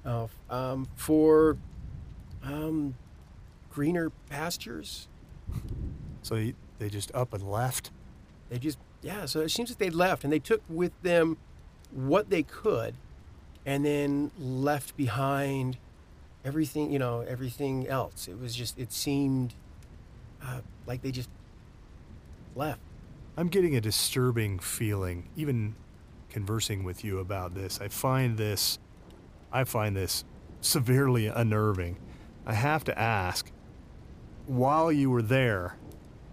uh, 0.04 0.26
um, 0.50 0.88
for 0.94 1.56
um, 2.42 2.94
greener 3.72 4.10
pastures. 4.28 5.08
So 6.22 6.34
they, 6.34 6.54
they 6.78 6.88
just 6.88 7.12
up 7.14 7.32
and 7.32 7.50
left. 7.50 7.90
They 8.50 8.58
just, 8.58 8.78
yeah, 9.00 9.24
so 9.26 9.40
it 9.40 9.50
seems 9.50 9.70
that 9.70 9.78
they 9.78 9.90
left 9.90 10.24
and 10.24 10.32
they 10.32 10.38
took 10.38 10.62
with 10.68 10.92
them 11.02 11.38
what 11.90 12.30
they 12.30 12.42
could 12.42 12.94
and 13.64 13.84
then 13.84 14.30
left 14.38 14.96
behind 14.96 15.78
everything, 16.44 16.92
you 16.92 16.98
know, 16.98 17.20
everything 17.20 17.86
else. 17.88 18.28
It 18.28 18.38
was 18.38 18.54
just, 18.54 18.78
it 18.78 18.92
seemed 18.92 19.54
uh, 20.42 20.60
like 20.86 21.02
they 21.02 21.10
just 21.12 21.30
left. 22.54 22.80
I'm 23.36 23.48
getting 23.48 23.76
a 23.76 23.80
disturbing 23.80 24.58
feeling, 24.58 25.28
even 25.36 25.74
conversing 26.28 26.84
with 26.84 27.04
you 27.04 27.18
about 27.18 27.54
this. 27.54 27.80
I 27.80 27.88
find 27.88 28.36
this, 28.36 28.78
I 29.50 29.64
find 29.64 29.96
this 29.96 30.24
severely 30.60 31.26
unnerving. 31.26 31.98
I 32.44 32.54
have 32.54 32.84
to 32.84 32.98
ask, 32.98 33.50
while 34.46 34.90
you 34.92 35.10
were 35.10 35.22
there, 35.22 35.76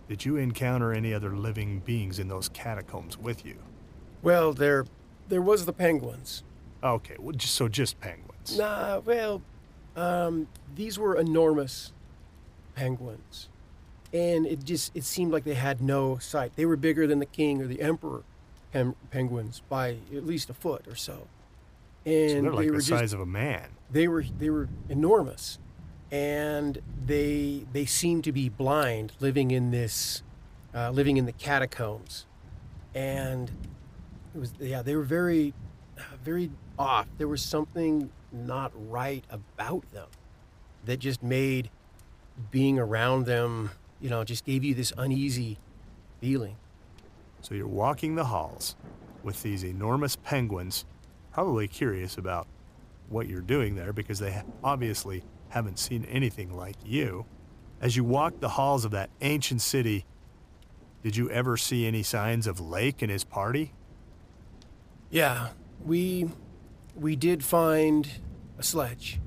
did 0.08 0.26
you 0.26 0.38
encounter 0.38 0.92
any 0.94 1.14
other 1.14 1.36
living 1.36 1.80
beings 1.80 2.20
in 2.20 2.28
those 2.28 2.50
catacombs 2.50 3.18
with 3.18 3.46
you? 3.46 3.58
Well, 4.22 4.54
there, 4.54 4.86
there 5.28 5.42
was 5.42 5.66
the 5.66 5.74
penguins. 5.74 6.44
Okay, 6.84 7.16
well, 7.20 7.34
just, 7.36 7.56
so 7.56 7.68
just 7.68 8.00
penguins. 8.00 8.58
Nah, 8.58 9.00
well, 9.00 9.42
um, 9.96 10.48
these 10.76 10.98
were 10.98 11.16
enormous 11.16 11.92
penguins, 12.76 13.50
and 14.14 14.46
it 14.46 14.64
just 14.64 14.96
it 14.96 15.04
seemed 15.04 15.32
like 15.32 15.44
they 15.44 15.56
had 15.56 15.82
no 15.82 16.18
sight. 16.18 16.54
They 16.56 16.66
were 16.66 16.78
bigger 16.78 17.06
than 17.06 17.20
the 17.20 17.26
king 17.26 17.62
or 17.62 17.68
the 17.68 17.82
emperor 17.82 18.24
pen- 18.72 18.96
penguins 19.12 19.62
by 19.70 19.98
at 20.16 20.26
least 20.26 20.50
a 20.50 20.54
foot 20.54 20.88
or 20.88 20.96
so, 20.96 21.28
and 22.06 22.30
so 22.32 22.42
they're 22.42 22.52
like 22.54 22.60
they 22.62 22.68
the 22.68 22.74
were 22.74 22.82
size 22.82 23.02
just 23.02 23.14
of 23.14 23.20
a 23.20 23.26
man. 23.26 23.68
they 23.92 24.08
were 24.08 24.24
they 24.24 24.50
were 24.50 24.70
enormous, 24.88 25.60
and 26.12 26.82
they 27.06 27.66
they 27.72 27.86
seemed 27.86 28.24
to 28.26 28.32
be 28.32 28.50
blind, 28.50 29.14
living 29.20 29.52
in 29.52 29.72
this, 29.72 30.24
uh, 30.74 30.90
living 30.90 31.18
in 31.18 31.26
the 31.26 31.32
catacombs, 31.32 32.26
and 32.96 33.52
it 34.34 34.40
was 34.40 34.54
yeah 34.60 34.82
they 34.82 34.96
were 34.96 35.04
very, 35.04 35.54
very 36.24 36.52
off. 36.78 37.08
There 37.18 37.28
was 37.28 37.42
something 37.42 38.10
not 38.32 38.72
right 38.90 39.24
about 39.30 39.90
them, 39.92 40.08
that 40.86 41.00
just 41.00 41.22
made 41.22 41.70
being 42.52 42.80
around 42.80 43.26
them, 43.26 43.72
you 44.00 44.10
know, 44.10 44.24
just 44.24 44.46
gave 44.46 44.64
you 44.64 44.74
this 44.74 44.94
uneasy 44.98 45.60
feeling. 46.22 46.56
So 47.42 47.56
you're 47.56 47.68
walking 47.68 48.16
the 48.16 48.26
halls 48.26 48.76
with 49.24 49.42
these 49.44 49.64
enormous 49.64 50.16
penguins, 50.16 50.86
probably 51.34 51.68
curious 51.68 52.18
about 52.18 52.48
what 53.10 53.28
you're 53.28 53.42
doing 53.42 53.76
there 53.76 53.92
because 53.92 54.20
they 54.20 54.42
obviously 54.64 55.24
haven't 55.50 55.80
seen 55.80 56.06
anything 56.06 56.56
like 56.56 56.76
you. 56.86 57.26
As 57.82 57.96
you 57.96 58.04
walked 58.04 58.42
the 58.42 58.50
halls 58.50 58.86
of 58.86 58.92
that 58.92 59.10
ancient 59.22 59.62
city, 59.62 60.06
did 61.04 61.16
you 61.16 61.30
ever 61.30 61.58
see 61.58 61.86
any 61.86 62.04
signs 62.04 62.46
of 62.48 62.60
Lake 62.60 63.02
and 63.02 63.12
his 63.12 63.24
party? 63.24 63.74
Yeah, 65.10 65.50
we 65.84 66.30
we 66.96 67.16
did 67.16 67.44
find 67.44 68.08
a 68.58 68.64
sledge, 68.64 69.20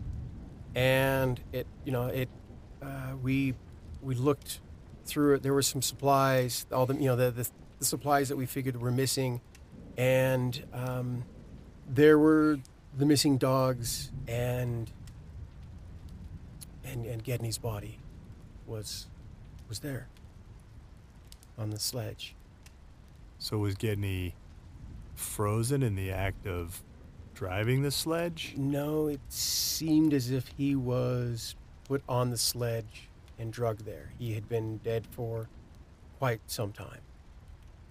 and 0.75 1.41
it 1.53 1.67
you 1.85 1.93
know 1.93 2.07
it 2.07 2.29
uh, 2.83 3.17
we 3.21 3.55
we 4.03 4.15
looked 4.15 4.61
through 5.07 5.35
it. 5.35 5.43
There 5.43 5.55
were 5.55 5.63
some 5.63 5.83
supplies, 5.83 6.67
all 6.71 6.87
the 6.87 6.95
you 6.95 7.07
know 7.07 7.17
the 7.17 7.31
the, 7.31 7.49
the 7.79 7.85
supplies 7.85 8.29
that 8.29 8.37
we 8.37 8.47
figured 8.47 8.81
were 8.81 8.93
missing, 8.93 9.41
and 9.97 10.63
um, 10.73 11.25
there 11.89 12.19
were 12.19 12.59
the 12.97 13.07
missing 13.07 13.39
dogs 13.39 14.13
and 14.29 14.93
and 16.93 17.07
and 17.07 17.25
Gedney's 17.25 17.59
body 17.59 17.99
was 18.67 19.07
was 19.69 19.81
there 19.81 20.09
on 21.59 21.71
the 21.71 21.79
sledge. 21.79 22.35
So 23.39 23.59
was 23.59 23.75
Gedney 23.75 24.35
frozen 25.15 25.83
in 25.83 25.97
the 25.97 26.11
act 26.11 26.47
of 26.47 26.83
driving 27.35 27.83
the 27.83 27.91
sledge? 27.91 28.55
No, 28.57 29.09
it 29.09 29.21
seemed 29.29 30.15
as 30.15 30.31
if 30.31 30.49
he 30.57 30.77
was 30.77 31.57
put 31.85 32.03
on 32.09 32.31
the 32.31 32.37
sledge 32.37 33.09
and 33.39 33.53
drugged 33.53 33.85
there. 33.85 34.13
He 34.19 34.35
had 34.35 34.49
been 34.49 34.79
dead 34.79 35.07
for 35.11 35.49
quite 36.19 36.41
some 36.47 36.73
time. 36.73 37.01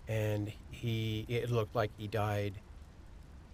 And 0.07 0.51
he, 0.69 1.25
it 1.27 1.51
looked 1.51 1.75
like 1.75 1.91
he 1.97 2.07
died 2.07 2.53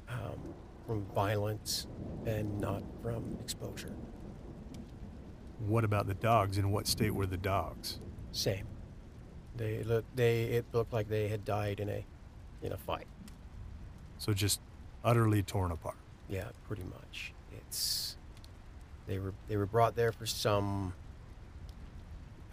um, 0.10 0.40
from 0.86 1.06
violence 1.16 1.88
and 2.26 2.60
not 2.60 2.84
from 3.02 3.38
exposure. 3.42 3.96
What 5.60 5.84
about 5.84 6.08
the 6.08 6.14
dogs? 6.14 6.58
In 6.58 6.72
what 6.72 6.88
state 6.88 7.14
were 7.14 7.26
the 7.26 7.38
dogs? 7.38 8.00
Same. 8.32 8.68
They 9.56 9.84
look, 9.84 10.06
they, 10.16 10.44
it 10.44 10.66
looked 10.72 10.94
like 10.94 11.10
they 11.10 11.28
had 11.28 11.44
died 11.44 11.80
in 11.80 11.90
a, 11.90 12.06
in 12.62 12.72
a 12.72 12.78
fight. 12.78 13.08
So 14.20 14.34
just 14.34 14.60
utterly 15.04 15.42
torn 15.42 15.72
apart. 15.72 15.96
Yeah, 16.30 16.50
pretty 16.68 16.84
much. 16.84 17.34
It's 17.56 18.18
they 19.08 19.20
were 19.20 19.34
they 19.48 19.58
were 19.58 19.66
brought 19.66 19.96
there 19.96 20.12
for 20.12 20.26
some 20.26 20.94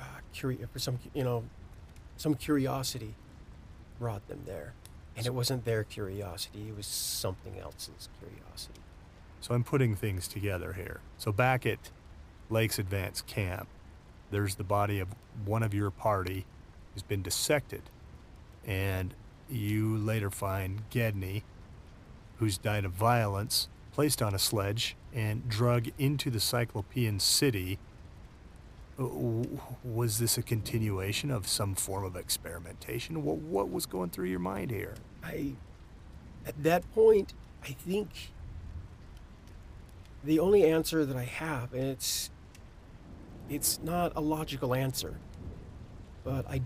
uh, 0.00 0.04
curi- 0.34 0.66
for 0.70 0.78
some 0.78 0.98
you 1.12 1.24
know 1.24 1.44
some 2.16 2.34
curiosity 2.34 3.14
brought 3.98 4.26
them 4.28 4.42
there, 4.46 4.72
and 5.16 5.26
it 5.26 5.34
wasn't 5.34 5.64
their 5.64 5.84
curiosity; 5.84 6.68
it 6.68 6.76
was 6.76 6.86
something 6.86 7.58
else's 7.58 8.08
curiosity. 8.20 8.80
So 9.40 9.54
I'm 9.54 9.64
putting 9.64 9.94
things 9.94 10.28
together 10.28 10.72
here. 10.72 11.00
So 11.18 11.32
back 11.32 11.66
at 11.66 11.90
Lakes 12.50 12.78
Advance 12.78 13.22
Camp, 13.22 13.68
there's 14.30 14.56
the 14.56 14.64
body 14.64 15.00
of 15.00 15.08
one 15.44 15.62
of 15.62 15.74
your 15.74 15.90
party 15.90 16.44
who's 16.92 17.02
been 17.02 17.22
dissected. 17.22 17.82
And 18.66 19.14
you 19.50 19.96
later 19.96 20.30
find 20.30 20.82
Gedney, 20.90 21.44
who's 22.38 22.58
died 22.58 22.84
of 22.84 22.92
violence, 22.92 23.68
placed 23.92 24.22
on 24.22 24.34
a 24.34 24.38
sledge, 24.38 24.96
and 25.12 25.48
drug 25.48 25.88
into 25.98 26.30
the 26.30 26.40
Cyclopean 26.40 27.20
city. 27.20 27.78
Uh, 28.98 29.06
Was 29.84 30.18
this 30.18 30.38
a 30.38 30.42
continuation 30.42 31.30
of 31.30 31.46
some 31.46 31.74
form 31.74 32.04
of 32.04 32.16
experimentation? 32.16 33.24
What, 33.24 33.38
what 33.38 33.70
was 33.70 33.86
going 33.86 34.10
through 34.10 34.26
your 34.26 34.40
mind 34.40 34.70
here? 34.70 34.94
I, 35.22 35.52
at 36.46 36.60
that 36.62 36.90
point, 36.94 37.34
I 37.62 37.68
think 37.68 38.32
the 40.22 40.38
only 40.38 40.64
answer 40.64 41.04
that 41.04 41.16
I 41.16 41.24
have, 41.24 41.72
and 41.74 41.84
it's, 41.84 42.30
it's 43.48 43.78
not 43.82 44.12
a 44.16 44.20
logical 44.20 44.74
answer, 44.74 45.14
but 46.24 46.48
I 46.48 46.62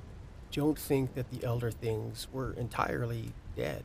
don't 0.52 0.78
think 0.78 1.14
that 1.14 1.30
the 1.30 1.44
Elder 1.44 1.70
Things 1.70 2.28
were 2.32 2.52
entirely 2.52 3.32
dead. 3.56 3.84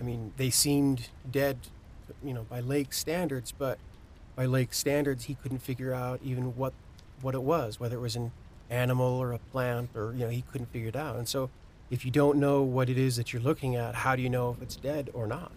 I 0.00 0.04
mean, 0.04 0.32
they 0.36 0.50
seemed 0.50 1.08
dead, 1.30 1.58
you 2.22 2.34
know, 2.34 2.44
by 2.48 2.60
Lake 2.60 2.92
standards, 2.92 3.52
but 3.52 3.78
by 4.34 4.46
Lake 4.46 4.74
standards, 4.74 5.24
he 5.24 5.34
couldn't 5.34 5.60
figure 5.60 5.94
out 5.94 6.20
even 6.22 6.56
what, 6.56 6.74
what 7.22 7.34
it 7.34 7.42
was, 7.42 7.80
whether 7.80 7.96
it 7.96 8.00
was 8.00 8.16
an 8.16 8.32
animal 8.68 9.06
or 9.06 9.32
a 9.32 9.38
plant, 9.38 9.90
or 9.94 10.12
you 10.12 10.20
know, 10.20 10.28
he 10.28 10.42
couldn't 10.42 10.66
figure 10.66 10.88
it 10.88 10.96
out. 10.96 11.16
And 11.16 11.28
so, 11.28 11.50
if 11.88 12.04
you 12.04 12.10
don't 12.10 12.38
know 12.38 12.62
what 12.62 12.90
it 12.90 12.98
is 12.98 13.16
that 13.16 13.32
you're 13.32 13.42
looking 13.42 13.76
at, 13.76 13.94
how 13.94 14.16
do 14.16 14.22
you 14.22 14.28
know 14.28 14.50
if 14.50 14.60
it's 14.60 14.74
dead 14.74 15.08
or 15.14 15.26
not? 15.26 15.52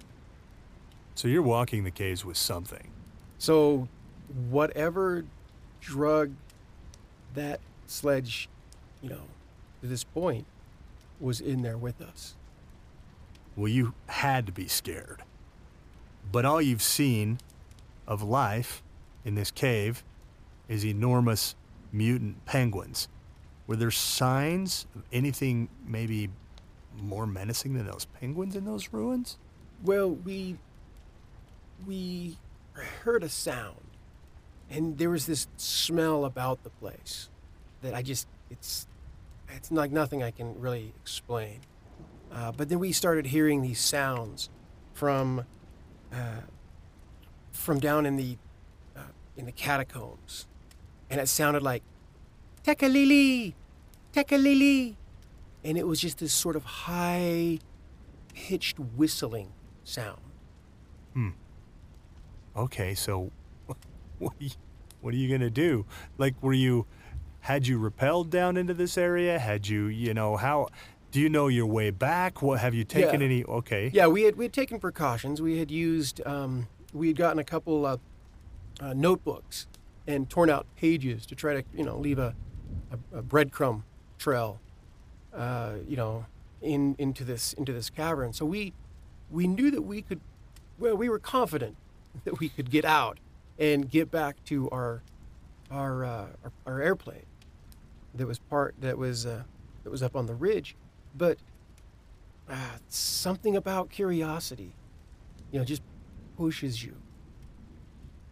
So 1.16 1.28
you're 1.28 1.42
walking 1.42 1.84
the 1.84 1.92
caves 1.92 2.24
with 2.24 2.38
something. 2.38 2.92
So, 3.40 3.88
whatever 4.50 5.26
drug 5.80 6.34
that 7.34 7.60
sledge, 7.88 8.50
you 9.02 9.10
know, 9.10 9.24
to 9.82 9.88
this 9.88 10.04
point, 10.04 10.46
was 11.20 11.42
in 11.42 11.62
there 11.62 11.78
with 11.78 12.02
us. 12.02 12.36
Well, 13.56 13.68
you 13.68 13.94
had 14.08 14.46
to 14.46 14.52
be 14.52 14.68
scared. 14.68 15.24
But 16.32 16.46
all 16.46 16.62
you've 16.62 16.82
seen 16.82 17.40
of 18.08 18.22
life 18.22 18.82
in 19.26 19.36
this 19.36 19.52
cave 19.52 20.04
is 20.68 20.86
enormous 20.86 21.56
mutant 21.92 22.46
penguins. 22.46 23.08
Were 23.68 23.76
there 23.76 23.92
signs 23.92 24.86
of 24.96 25.04
anything 25.12 25.70
maybe 25.86 26.30
more 27.02 27.28
menacing 27.28 27.74
than 27.74 27.86
those 27.86 28.06
penguins 28.20 28.56
in 28.56 28.66
those 28.66 28.92
ruins? 28.92 29.38
Well, 29.84 30.10
we 30.10 30.58
we 31.88 32.38
heard 33.04 33.24
a 33.24 33.30
sound, 33.30 33.76
and 34.70 34.98
there 34.98 35.10
was 35.10 35.26
this 35.26 35.48
smell 35.58 36.26
about 36.26 36.64
the 36.64 36.70
place 36.70 37.30
that 37.82 37.94
I 37.94 38.02
just 38.02 38.28
it's 38.50 38.88
it's 39.50 39.72
like 39.72 39.92
nothing 39.92 40.22
I 40.22 40.32
can 40.32 40.60
really 40.60 40.94
explain. 41.02 41.62
Uh, 42.32 42.52
but 42.52 42.70
then 42.70 42.80
we 42.80 42.92
started 42.92 43.28
hearing 43.28 43.62
these 43.62 43.80
sounds 43.80 44.50
from 44.94 45.46
uh, 46.14 46.42
from 47.52 47.80
down 47.80 48.06
in 48.06 48.16
the 48.16 48.38
uh, 48.96 49.02
in 49.36 49.46
the 49.46 49.52
catacombs, 49.52 50.48
and 51.10 51.20
it 51.20 51.28
sounded 51.28 51.64
like 51.64 51.84
Tekeli-li, 52.64 53.56
Tekeli-li, 54.14 54.98
and 55.64 55.78
it 55.78 55.88
was 55.88 56.00
just 56.00 56.20
this 56.20 56.34
sort 56.34 56.56
of 56.56 56.64
high 56.64 57.60
pitched 58.34 58.80
whistling 58.80 59.52
sound. 59.84 60.22
Hmm. 61.14 61.30
Okay, 62.56 62.94
so 62.94 63.32
what 64.20 64.34
are 64.40 64.44
you, 64.44 64.50
what 65.02 65.14
are 65.14 65.18
you 65.18 65.28
going 65.28 65.42
to 65.42 65.50
do? 65.50 65.86
Like 66.18 66.42
were 66.42 66.54
you 66.54 66.86
had 67.42 67.68
you 67.68 67.78
repelled 67.78 68.30
down 68.30 68.58
into 68.58 68.74
this 68.74 68.98
area? 68.98 69.40
Had 69.40 69.68
you, 69.68 69.86
you 69.86 70.14
know, 70.14 70.36
how 70.36 70.68
do 71.12 71.20
you 71.20 71.30
know 71.30 71.48
your 71.48 71.66
way 71.66 71.90
back? 71.90 72.42
What 72.42 72.60
have 72.60 72.74
you 72.74 72.84
taken 72.84 73.22
Yeah. 73.22 73.26
any 73.26 73.44
okay. 73.46 73.90
Yeah, 73.94 74.08
we 74.08 74.24
had 74.24 74.36
we 74.36 74.46
had 74.46 74.54
taken 74.54 74.80
precautions. 74.80 75.42
We 75.42 75.58
had 75.58 75.72
used 75.72 76.22
um, 76.28 76.68
we 76.94 77.08
had 77.08 77.18
gotten 77.18 77.40
a 77.40 77.44
couple 77.44 77.86
of 77.86 78.00
uh, 78.80 78.94
notebooks 78.94 79.68
and 80.08 80.30
torn 80.30 80.50
out 80.50 80.66
pages 80.76 81.26
to 81.28 81.36
try 81.36 81.54
to 81.54 81.64
you 81.74 81.84
know 81.84 81.98
leave 81.98 82.20
a, 82.20 82.36
a, 82.92 83.20
a 83.20 83.24
breadcrumb 83.24 83.84
trail, 84.18 84.60
uh, 85.34 85.74
you 85.88 85.96
know, 85.96 86.26
in 86.62 86.96
into 87.00 87.24
this 87.24 87.54
into 87.54 87.74
this 87.74 87.90
cavern. 87.90 88.34
So 88.34 88.46
we 88.46 88.74
we 89.32 89.48
knew 89.48 89.72
that 89.72 89.84
we 89.84 90.02
could. 90.02 90.20
Well, 90.78 90.96
we 90.96 91.10
were 91.10 91.20
confident 91.20 91.76
that 92.26 92.40
we 92.40 92.50
could 92.50 92.70
get 92.70 92.86
out 92.86 93.18
and 93.60 93.90
get 93.90 94.10
back 94.10 94.44
to 94.46 94.70
our 94.70 95.04
our 95.70 96.04
uh, 96.06 96.28
our, 96.44 96.52
our 96.66 96.82
airplane 96.82 97.26
that 98.16 98.26
was 98.28 98.40
part 98.40 98.76
that 98.80 98.98
was 98.98 99.26
uh, 99.26 99.44
that 99.84 99.90
was 99.90 100.02
up 100.02 100.16
on 100.16 100.26
the 100.26 100.34
ridge, 100.34 100.76
but 101.16 101.38
uh, 102.50 102.56
something 102.88 103.56
about 103.56 103.90
curiosity, 103.90 104.74
you 105.52 105.60
know, 105.60 105.66
just 105.66 105.84
pushes 106.38 106.84
you. 106.84 106.96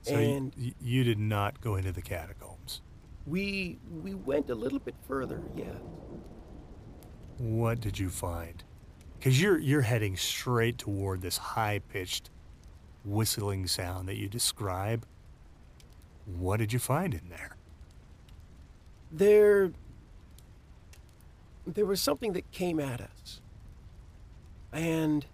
So 0.02 0.16
and 0.16 0.54
y- 0.58 0.74
you 0.82 1.04
did 1.04 1.20
not 1.20 1.62
go 1.62 1.76
into 1.76 1.92
the 1.92 2.02
catacombs. 2.02 2.82
we 3.26 3.78
we 4.02 4.16
went 4.16 4.50
a 4.50 4.56
little 4.56 4.80
bit 4.80 4.96
further, 5.08 5.42
yeah. 5.56 5.66
What 7.38 7.82
did 7.82 8.00
you 8.00 8.10
find? 8.10 8.64
Because 9.20 9.40
you're 9.42 9.60
you're 9.60 9.82
heading 9.82 10.18
straight 10.18 10.78
toward 10.80 11.22
this 11.22 11.38
high 11.38 11.80
pitched 11.80 12.30
whistling 13.06 13.68
sound 13.68 14.08
that 14.08 14.18
you 14.18 14.28
describe. 14.28 15.06
What 16.36 16.58
did 16.58 16.74
you 16.74 16.80
find 16.80 17.14
in 17.14 17.30
there? 17.30 17.56
There 19.12 19.72
there 21.66 21.86
was 21.86 22.02
something 22.02 22.34
that 22.34 22.50
came 22.52 22.80
at 22.80 23.02
us. 23.02 23.42
And 24.72 25.26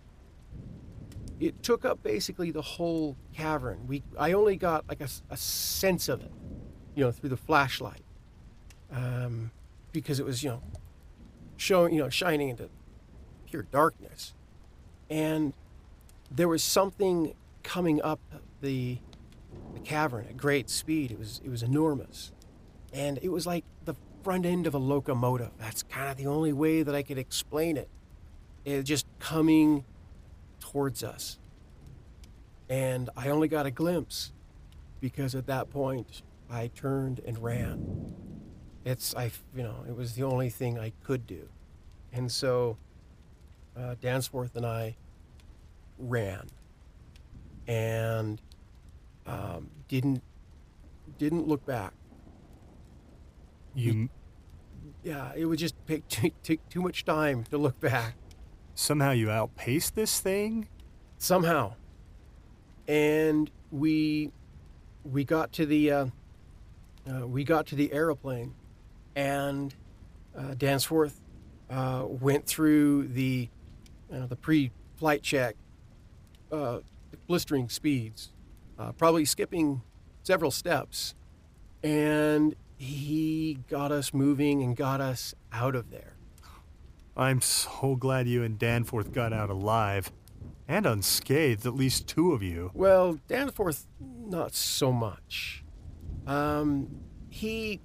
it 1.40 1.62
took 1.62 1.86
up 1.86 2.02
basically 2.02 2.52
the 2.52 2.62
whole 2.62 3.18
cavern. 3.34 3.88
We 3.88 4.04
I 4.18 4.34
only 4.34 4.56
got 4.56 4.88
like 4.88 5.02
a 5.02 5.38
sense 5.38 6.08
of 6.10 6.22
it, 6.22 6.32
you 6.96 7.04
know, 7.04 7.12
through 7.12 7.30
the 7.30 7.38
flashlight. 7.38 8.04
Um, 8.92 9.52
because 9.92 10.20
it 10.20 10.26
was, 10.26 10.44
you 10.44 10.50
know, 10.50 10.64
showing, 11.58 11.94
you 11.94 12.02
know, 12.02 12.10
shining 12.10 12.50
into 12.50 12.70
pure 13.48 13.64
darkness. 13.64 14.34
And 15.10 15.54
there 16.30 16.48
was 16.48 16.64
something 16.64 17.34
coming 17.64 18.02
up 18.02 18.20
the 18.62 18.98
the 19.74 19.80
cavern 19.80 20.26
at 20.28 20.38
great 20.38 20.70
speed. 20.70 21.12
It 21.12 21.20
was 21.20 21.42
it 21.44 21.50
was 21.50 21.64
enormous. 21.64 22.32
And 22.92 23.20
it 23.22 23.30
was 23.30 23.48
like 23.48 23.66
the 23.86 23.96
front 24.24 24.46
end 24.46 24.68
of 24.68 24.74
a 24.74 24.78
locomotive. 24.78 25.52
That's 25.58 25.84
kind 25.84 26.10
of 26.10 26.18
the 26.18 26.28
only 26.28 26.54
way 26.54 26.84
that 26.84 26.94
I 26.94 27.02
could 27.02 27.18
explain 27.18 27.78
it. 27.78 27.90
It 28.66 28.84
just 28.84 29.06
coming 29.20 29.84
towards 30.60 31.04
us. 31.04 31.40
And 32.70 33.10
I 33.18 33.30
only 33.30 33.48
got 33.48 33.66
a 33.66 33.72
glimpse 33.72 34.32
because 35.02 35.36
at 35.36 35.48
that 35.48 35.70
point 35.70 36.22
I 36.50 36.68
turned 36.68 37.20
and 37.26 37.38
ran. 37.40 38.14
It's 38.86 39.16
I 39.16 39.32
you 39.56 39.64
know, 39.64 39.84
it 39.88 39.96
was 39.96 40.14
the 40.14 40.24
only 40.24 40.50
thing 40.50 40.80
I 40.80 40.94
could 41.04 41.26
do. 41.28 41.50
And 42.12 42.32
so 42.32 42.78
uh, 43.76 43.96
Dansworth 44.02 44.56
and 44.56 44.66
I 44.66 44.96
ran 45.98 46.48
and 47.68 48.42
didn't 49.94 50.24
didn't 51.20 51.48
look 51.48 51.64
back. 51.68 51.94
You 53.76 54.10
Yeah, 55.04 55.32
it 55.36 55.46
would 55.46 55.60
just 55.60 55.76
take, 55.88 56.08
take, 56.42 56.68
too 56.70 56.82
much 56.82 57.06
time 57.06 57.44
to 57.52 57.60
look 57.60 57.80
back 57.80 58.16
somehow 58.74 59.12
you 59.12 59.30
outpaced 59.30 59.94
this 59.94 60.20
thing. 60.20 60.68
somehow, 61.20 61.76
and 62.88 63.52
we 63.72 64.32
we 65.04 65.24
got 65.24 65.52
to 65.54 65.66
the 65.68 65.92
uh, 65.92 66.06
uh, 67.08 67.28
we 67.28 67.44
got 67.44 67.68
to 67.68 67.76
the 67.76 67.94
aeroplane, 67.94 68.56
and 69.16 69.76
uh, 70.36 70.56
Dansworth 70.56 71.20
uh, 71.70 72.06
went 72.08 72.48
through 72.48 73.10
the 73.10 73.48
uh, 74.12 74.26
the 74.26 74.36
pre-flight 74.36 75.22
check, 75.22 75.56
uh, 76.52 76.80
blistering 77.28 77.70
speeds, 77.70 78.33
uh, 78.78 78.92
probably 78.94 79.26
skipping 79.26 79.82
several 80.24 80.52
steps, 80.52 81.16
and 81.84 82.56
he 82.78 83.60
got 83.70 83.92
us 83.92 84.14
moving 84.14 84.62
and 84.62 84.76
got 84.76 85.02
us 85.02 85.34
out 85.52 85.76
of 85.76 85.92
there. 85.92 86.16
I'm 87.16 87.42
so 87.42 87.96
glad 87.96 88.28
you 88.28 88.44
and 88.44 88.58
Danforth 88.58 89.12
got 89.14 89.34
out 89.34 89.50
alive 89.50 90.12
and 90.68 90.86
unscathed, 90.86 91.66
at 91.66 91.76
least 91.76 92.08
two 92.08 92.32
of 92.32 92.42
you. 92.42 92.72
Well, 92.74 93.20
Danforth, 93.28 93.86
not 94.00 94.56
so 94.56 94.92
much. 94.92 95.64
Um, 96.26 97.02
he, 97.30 97.82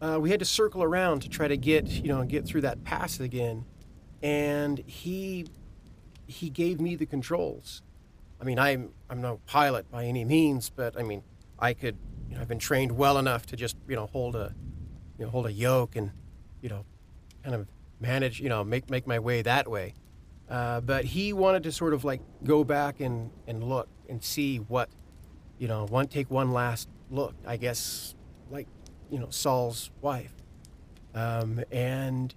uh, 0.00 0.18
we 0.20 0.30
had 0.30 0.38
to 0.38 0.46
circle 0.46 0.82
around 0.82 1.20
to 1.22 1.28
try 1.28 1.48
to 1.48 1.56
get, 1.56 1.88
you 1.88 2.08
know, 2.08 2.24
get 2.24 2.46
through 2.46 2.62
that 2.62 2.84
pass 2.84 3.20
again, 3.20 3.64
and 4.22 4.78
he, 4.86 5.46
he 6.26 6.48
gave 6.48 6.80
me 6.80 6.96
the 6.96 7.06
controls. 7.06 7.82
I 8.40 8.44
mean, 8.44 8.58
I'm 8.58 8.90
I'm 9.08 9.20
no 9.20 9.40
pilot 9.46 9.90
by 9.90 10.04
any 10.04 10.24
means, 10.24 10.70
but 10.70 10.98
I 10.98 11.02
mean, 11.02 11.22
I 11.58 11.74
could, 11.74 11.96
you 12.28 12.36
know, 12.36 12.40
I've 12.40 12.48
been 12.48 12.58
trained 12.58 12.92
well 12.92 13.18
enough 13.18 13.46
to 13.46 13.56
just, 13.56 13.76
you 13.86 13.96
know, 13.96 14.06
hold 14.06 14.34
a, 14.34 14.54
you 15.18 15.24
know, 15.26 15.30
hold 15.30 15.46
a 15.46 15.52
yoke 15.52 15.96
and, 15.96 16.12
you 16.62 16.68
know, 16.68 16.84
kind 17.42 17.54
of 17.54 17.68
manage, 18.00 18.40
you 18.40 18.48
know, 18.48 18.64
make 18.64 18.88
make 18.88 19.06
my 19.06 19.18
way 19.18 19.42
that 19.42 19.68
way. 19.68 19.94
Uh, 20.48 20.80
but 20.80 21.04
he 21.04 21.32
wanted 21.32 21.62
to 21.64 21.72
sort 21.72 21.92
of 21.92 22.04
like 22.04 22.20
go 22.44 22.64
back 22.64 23.00
and 23.00 23.30
and 23.46 23.62
look 23.62 23.88
and 24.08 24.24
see 24.24 24.56
what, 24.56 24.88
you 25.58 25.68
know, 25.68 25.86
one 25.86 26.08
take 26.08 26.30
one 26.30 26.52
last 26.52 26.88
look. 27.10 27.34
I 27.46 27.56
guess 27.58 28.14
like, 28.50 28.68
you 29.10 29.18
know, 29.18 29.28
Saul's 29.30 29.90
wife, 30.00 30.34
um, 31.14 31.62
and 31.70 32.34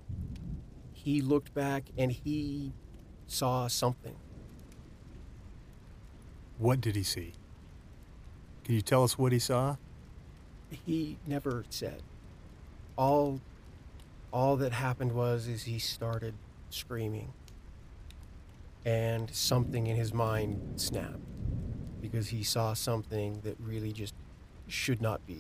he 0.92 1.22
looked 1.22 1.54
back 1.54 1.86
and 1.98 2.12
he 2.12 2.74
saw 3.28 3.68
something. 3.68 4.16
What 6.64 6.80
did 6.80 6.96
he 6.96 7.04
see? 7.04 7.34
Can 8.64 8.76
you 8.76 8.82
tell 8.82 9.04
us 9.04 9.18
what 9.18 9.34
he 9.34 9.40
saw? 9.40 9.76
He 10.86 11.18
never 11.28 11.66
said. 11.70 12.02
All 12.98 13.42
all 14.32 14.56
that 14.56 14.72
happened 14.72 15.12
was 15.12 15.50
is 15.50 15.64
he 15.64 15.78
started 15.78 16.36
screaming. 16.70 17.34
And 18.86 19.30
something 19.36 19.88
in 19.88 19.98
his 19.98 20.14
mind 20.14 20.80
snapped 20.80 21.20
because 22.02 22.30
he 22.30 22.44
saw 22.44 22.74
something 22.74 23.42
that 23.44 23.58
really 23.60 23.92
just 23.92 24.14
should 24.70 25.02
not 25.02 25.28
be. 25.28 25.40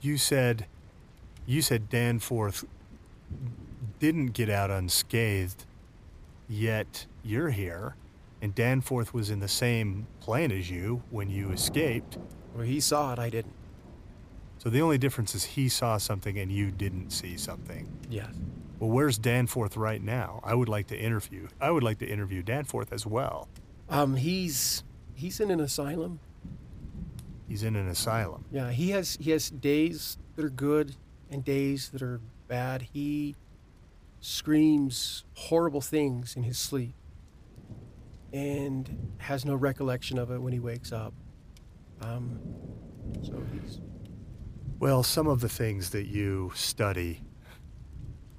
You 0.00 0.16
said 0.16 0.64
you 1.44 1.60
said 1.60 1.90
Danforth 1.90 2.64
didn't 3.98 4.28
get 4.28 4.48
out 4.48 4.70
unscathed, 4.70 5.66
yet 6.48 7.04
you're 7.22 7.50
here, 7.50 7.96
and 8.42 8.54
Danforth 8.54 9.14
was 9.14 9.30
in 9.30 9.40
the 9.40 9.48
same 9.48 10.06
plane 10.20 10.52
as 10.52 10.70
you 10.70 11.02
when 11.10 11.30
you 11.30 11.50
escaped. 11.50 12.18
Well, 12.54 12.64
he 12.64 12.80
saw 12.80 13.12
it, 13.12 13.18
I 13.18 13.30
didn't. 13.30 13.54
So 14.58 14.70
the 14.70 14.80
only 14.80 14.98
difference 14.98 15.34
is 15.34 15.44
he 15.44 15.68
saw 15.68 15.96
something 15.96 16.38
and 16.38 16.50
you 16.50 16.70
didn't 16.70 17.10
see 17.10 17.36
something. 17.36 17.88
Yes. 18.10 18.34
Well, 18.78 18.90
where's 18.90 19.16
Danforth 19.16 19.76
right 19.76 20.02
now? 20.02 20.40
I 20.44 20.54
would 20.54 20.68
like 20.68 20.88
to 20.88 20.98
interview. 20.98 21.48
I 21.60 21.70
would 21.70 21.82
like 21.82 21.98
to 21.98 22.06
interview 22.06 22.42
Danforth 22.42 22.92
as 22.92 23.06
well. 23.06 23.48
Um, 23.88 24.16
he's 24.16 24.82
he's 25.14 25.40
in 25.40 25.50
an 25.50 25.60
asylum. 25.60 26.20
He's 27.48 27.62
in 27.62 27.76
an 27.76 27.88
asylum. 27.88 28.44
Yeah, 28.50 28.70
he 28.70 28.90
has 28.90 29.16
he 29.20 29.30
has 29.30 29.50
days 29.50 30.18
that 30.34 30.44
are 30.44 30.50
good 30.50 30.96
and 31.30 31.44
days 31.44 31.90
that 31.90 32.02
are 32.02 32.20
bad. 32.48 32.88
He 32.92 33.36
screams 34.20 35.24
horrible 35.34 35.80
things 35.80 36.34
in 36.34 36.42
his 36.42 36.58
sleep 36.58 36.94
and 38.36 39.14
has 39.18 39.44
no 39.46 39.54
recollection 39.54 40.18
of 40.18 40.30
it 40.30 40.38
when 40.38 40.52
he 40.52 40.60
wakes 40.60 40.92
up. 40.92 41.14
Um, 42.02 42.38
so 43.22 43.42
he's 43.52 43.80
Well, 44.78 45.02
some 45.02 45.26
of 45.26 45.40
the 45.40 45.48
things 45.48 45.90
that 45.90 46.06
you 46.06 46.52
study 46.54 47.22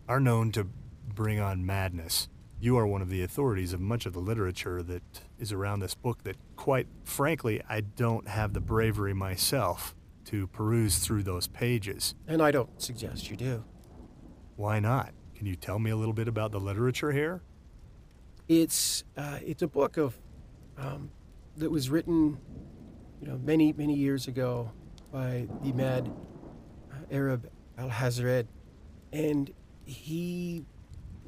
are 0.08 0.20
known 0.20 0.52
to 0.52 0.68
bring 1.14 1.40
on 1.40 1.66
madness. 1.66 2.30
You 2.60 2.78
are 2.78 2.86
one 2.86 3.02
of 3.02 3.10
the 3.10 3.24
authorities 3.24 3.74
of 3.74 3.82
much 3.82 4.06
of 4.06 4.14
the 4.14 4.20
literature 4.20 4.84
that 4.84 5.04
is 5.40 5.52
around 5.52 5.80
this 5.80 5.96
book 5.96 6.24
that, 6.24 6.38
quite 6.56 6.88
frankly, 7.04 7.62
I 7.68 7.82
don't 7.82 8.28
have 8.28 8.54
the 8.54 8.62
bravery 8.62 9.14
myself 9.14 9.96
to 10.26 10.46
peruse 10.48 11.00
through 11.00 11.24
those 11.24 11.48
pages. 11.48 12.14
and 12.28 12.42
I 12.42 12.52
don't 12.52 12.82
suggest 12.82 13.30
you 13.32 13.38
do. 13.38 13.64
Why 14.56 14.80
not? 14.80 15.14
Can 15.36 15.48
you 15.48 15.56
tell 15.56 15.80
me 15.80 15.90
a 15.92 15.96
little 15.96 16.14
bit 16.14 16.28
about 16.28 16.52
the 16.52 16.60
literature 16.60 17.12
here? 17.12 17.42
It's 18.48 19.04
uh, 19.18 19.40
it's 19.46 19.62
a 19.62 19.68
book 19.68 19.98
of 19.98 20.18
um, 20.78 21.12
that 21.58 21.70
was 21.70 21.90
written, 21.90 22.38
you 23.22 23.28
know, 23.28 23.38
many 23.44 23.74
many 23.74 23.94
years 23.94 24.28
ago 24.28 24.72
by 25.12 25.48
the 25.64 25.74
mad 25.74 26.10
uh, 26.92 26.96
Arab 27.12 27.50
Alhazred, 27.78 28.48
and 29.12 29.52
he 29.86 30.66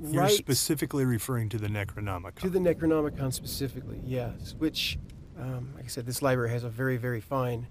You're 0.01 0.21
writes 0.21 0.38
specifically 0.38 1.05
referring 1.05 1.49
to 1.49 1.58
the 1.58 1.67
Necronomicon. 1.67 2.36
to 2.39 2.49
the 2.49 2.60
Necronomicon 2.60 3.34
specifically, 3.34 3.99
yes. 4.05 4.55
Which, 4.58 4.97
um, 5.38 5.73
like 5.75 5.86
I 5.86 5.88
said, 5.88 6.05
this 6.05 6.21
library 6.21 6.51
has 6.51 6.63
a 6.63 6.69
very 6.69 6.97
very 6.97 7.21
fine 7.21 7.67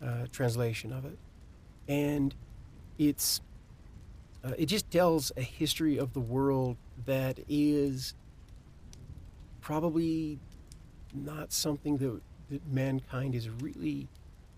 uh, 0.00 0.26
translation 0.30 0.92
of 0.92 1.04
it, 1.06 1.18
and 1.88 2.34
it's 2.98 3.40
uh, 4.44 4.52
it 4.56 4.66
just 4.66 4.90
tells 4.92 5.32
a 5.36 5.42
history 5.42 5.98
of 5.98 6.12
the 6.12 6.20
world 6.20 6.76
that 7.04 7.40
is 7.48 8.14
probably 9.62 10.38
not 11.14 11.52
something 11.52 11.96
that, 11.96 12.20
that 12.50 12.66
mankind 12.70 13.34
is 13.34 13.48
really 13.48 14.08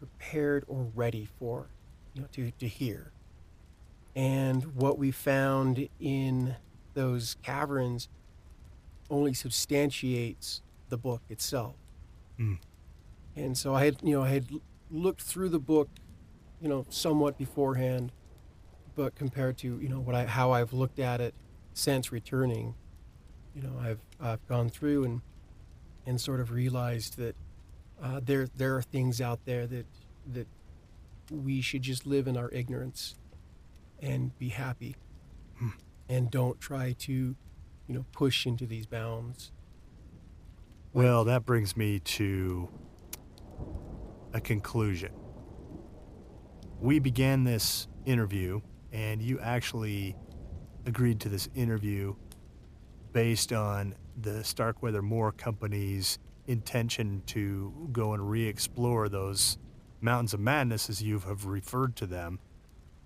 prepared 0.01 0.65
or 0.67 0.89
ready 0.95 1.29
for, 1.39 1.67
you 2.15 2.23
know, 2.23 2.29
to, 2.33 2.51
to 2.59 2.67
hear. 2.67 3.13
And 4.17 4.75
what 4.75 4.99
we 4.99 5.11
found 5.11 5.89
in 6.01 6.57
those 6.95 7.37
caverns 7.43 8.09
only 9.11 9.35
substantiates 9.35 10.63
the 10.89 10.97
book 10.97 11.23
itself. 11.29 11.75
Mm. 12.39 12.59
And 13.37 13.59
so 13.59 13.75
I 13.75 13.85
had, 13.85 13.97
you 14.03 14.17
know, 14.17 14.23
I 14.23 14.31
had 14.31 14.47
looked 14.91 15.23
through 15.23 15.49
the 15.51 15.59
book, 15.59 15.89
you 16.61 16.69
know, 16.69 16.87
somewhat 16.89 17.37
beforehand, 17.37 18.13
but 18.95 19.15
compared 19.15 19.59
to, 19.59 19.79
you 19.81 19.89
know, 19.89 20.01
what 20.01 20.15
I 20.15 20.27
how 20.27 20.53
I've 20.53 20.73
looked 20.73 20.99
at 20.99 21.21
it 21.21 21.35
since 21.73 22.13
returning, 22.13 22.75
you 23.55 23.63
know, 23.63 23.79
I've 23.81 24.01
I've 24.21 24.47
gone 24.49 24.69
through 24.69 25.05
and 25.05 25.21
and 26.07 26.21
sort 26.21 26.41
of 26.41 26.51
realized 26.51 27.17
that 27.19 27.37
uh, 28.03 28.21
there 28.23 28.49
there 28.57 28.77
are 28.77 28.83
things 28.83 29.21
out 29.21 29.45
there 29.45 29.67
that 29.67 29.87
that 30.33 30.47
we 31.31 31.61
should 31.61 31.83
just 31.83 32.07
live 32.07 32.27
in 32.27 32.37
our 32.37 32.51
ignorance 32.51 33.15
and 34.01 34.37
be 34.39 34.49
happy 34.51 34.97
Hmm. 35.59 35.69
and 36.09 36.31
don't 36.31 36.61
try 36.61 36.93
to, 36.99 37.13
you 37.13 37.95
know, 37.95 38.05
push 38.13 38.45
into 38.45 38.67
these 38.67 38.87
bounds. 38.87 39.53
Well, 40.93 41.25
that 41.25 41.47
brings 41.47 41.77
me 41.77 42.01
to 42.01 42.69
a 44.33 44.41
conclusion. 44.41 45.13
We 46.81 46.99
began 46.99 47.45
this 47.45 47.89
interview, 48.05 48.61
and 48.93 49.23
you 49.23 49.41
actually 49.41 50.17
agreed 50.87 51.21
to 51.21 51.29
this 51.29 51.49
interview 51.55 52.15
based 53.15 53.53
on 53.53 53.95
the 54.21 54.45
Starkweather 54.45 55.01
Moore 55.01 55.33
Company's 55.33 56.19
intention 56.47 57.23
to 57.27 57.73
go 57.93 58.13
and 58.13 58.29
re 58.29 58.47
explore 58.47 59.09
those 59.09 59.57
mountains 60.03 60.35
of 60.35 60.41
madness 60.41 60.91
as 60.91 61.01
you 61.03 61.21
have 61.21 61.47
referred 61.47 61.97
to 61.97 62.07
them. 62.07 62.39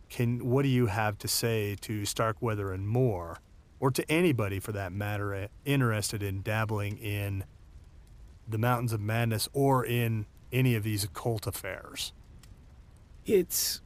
Can 0.08 0.48
what 0.48 0.62
do 0.62 0.68
you 0.68 0.86
have 0.86 1.18
to 1.18 1.28
say 1.28 1.76
to 1.82 2.04
Starkweather 2.04 2.72
and 2.72 2.88
Moore, 2.88 3.38
or 3.78 3.90
to 3.92 4.10
anybody 4.10 4.58
for 4.58 4.72
that 4.72 4.92
matter, 4.92 5.34
eh, 5.34 5.46
interested 5.64 6.22
in 6.22 6.42
dabbling 6.42 6.96
in 6.96 7.44
the 8.48 8.58
mountains 8.58 8.94
of 8.94 9.00
madness 9.00 9.48
or 9.52 9.84
in 9.84 10.24
any 10.50 10.74
of 10.74 10.82
these 10.82 11.04
occult 11.04 11.46
affairs? 11.46 12.12
It's 13.26 13.82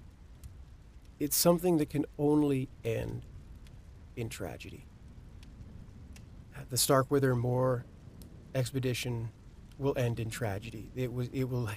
it's 1.19 1.37
something 1.37 1.79
that 1.79 1.91
can 1.91 2.07
only 2.17 2.69
end 2.85 3.23
in 4.17 4.29
tragedy. 4.29 4.87
The 6.73 6.79
Starkweather 6.79 7.37
Moore 7.37 7.85
expedition 8.55 9.29
will 9.77 9.93
end 9.99 10.19
in 10.19 10.31
tragedy. 10.31 10.91
It 10.97 11.13
was 11.13 11.29
it 11.31 11.45
will 11.45 11.69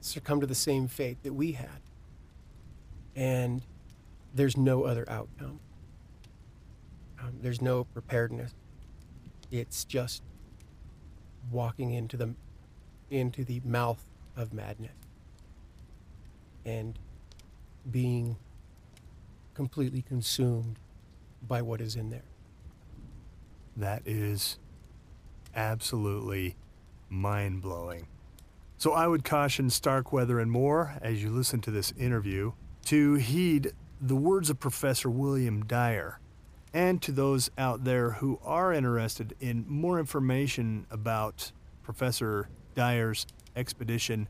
succumb 0.00 0.40
to 0.40 0.48
the 0.48 0.54
same 0.56 0.88
fate 0.88 1.22
that 1.22 1.32
we 1.32 1.52
had. 1.52 1.80
And 3.14 3.62
there's 4.34 4.56
no 4.56 4.82
other 4.82 5.08
outcome. 5.08 5.60
Um, 7.20 7.34
there's 7.40 7.62
no 7.62 7.84
preparedness. 7.84 8.52
It's 9.52 9.84
just 9.84 10.24
walking 11.52 11.92
into 11.92 12.16
the 12.16 12.34
into 13.10 13.44
the 13.44 13.60
mouth 13.64 14.04
of 14.36 14.52
madness 14.52 14.96
and 16.66 16.98
being 17.88 18.34
completely 19.54 20.02
consumed 20.02 20.80
by 21.46 21.62
what 21.62 21.80
is 21.80 21.94
in 21.94 22.10
there. 22.10 22.31
That 23.76 24.02
is 24.04 24.58
absolutely 25.54 26.56
mind 27.08 27.62
blowing. 27.62 28.08
So 28.76 28.92
I 28.92 29.06
would 29.06 29.24
caution 29.24 29.70
Starkweather 29.70 30.40
and 30.40 30.50
Moore, 30.50 30.96
as 31.00 31.22
you 31.22 31.30
listen 31.30 31.60
to 31.62 31.70
this 31.70 31.92
interview, 31.96 32.52
to 32.86 33.14
heed 33.14 33.72
the 34.00 34.16
words 34.16 34.50
of 34.50 34.58
Professor 34.58 35.08
William 35.08 35.64
Dyer. 35.64 36.18
And 36.74 37.00
to 37.02 37.12
those 37.12 37.50
out 37.56 37.84
there 37.84 38.12
who 38.12 38.40
are 38.42 38.72
interested 38.72 39.36
in 39.40 39.64
more 39.68 40.00
information 40.00 40.86
about 40.90 41.52
Professor 41.82 42.48
Dyer's 42.74 43.26
expedition, 43.54 44.28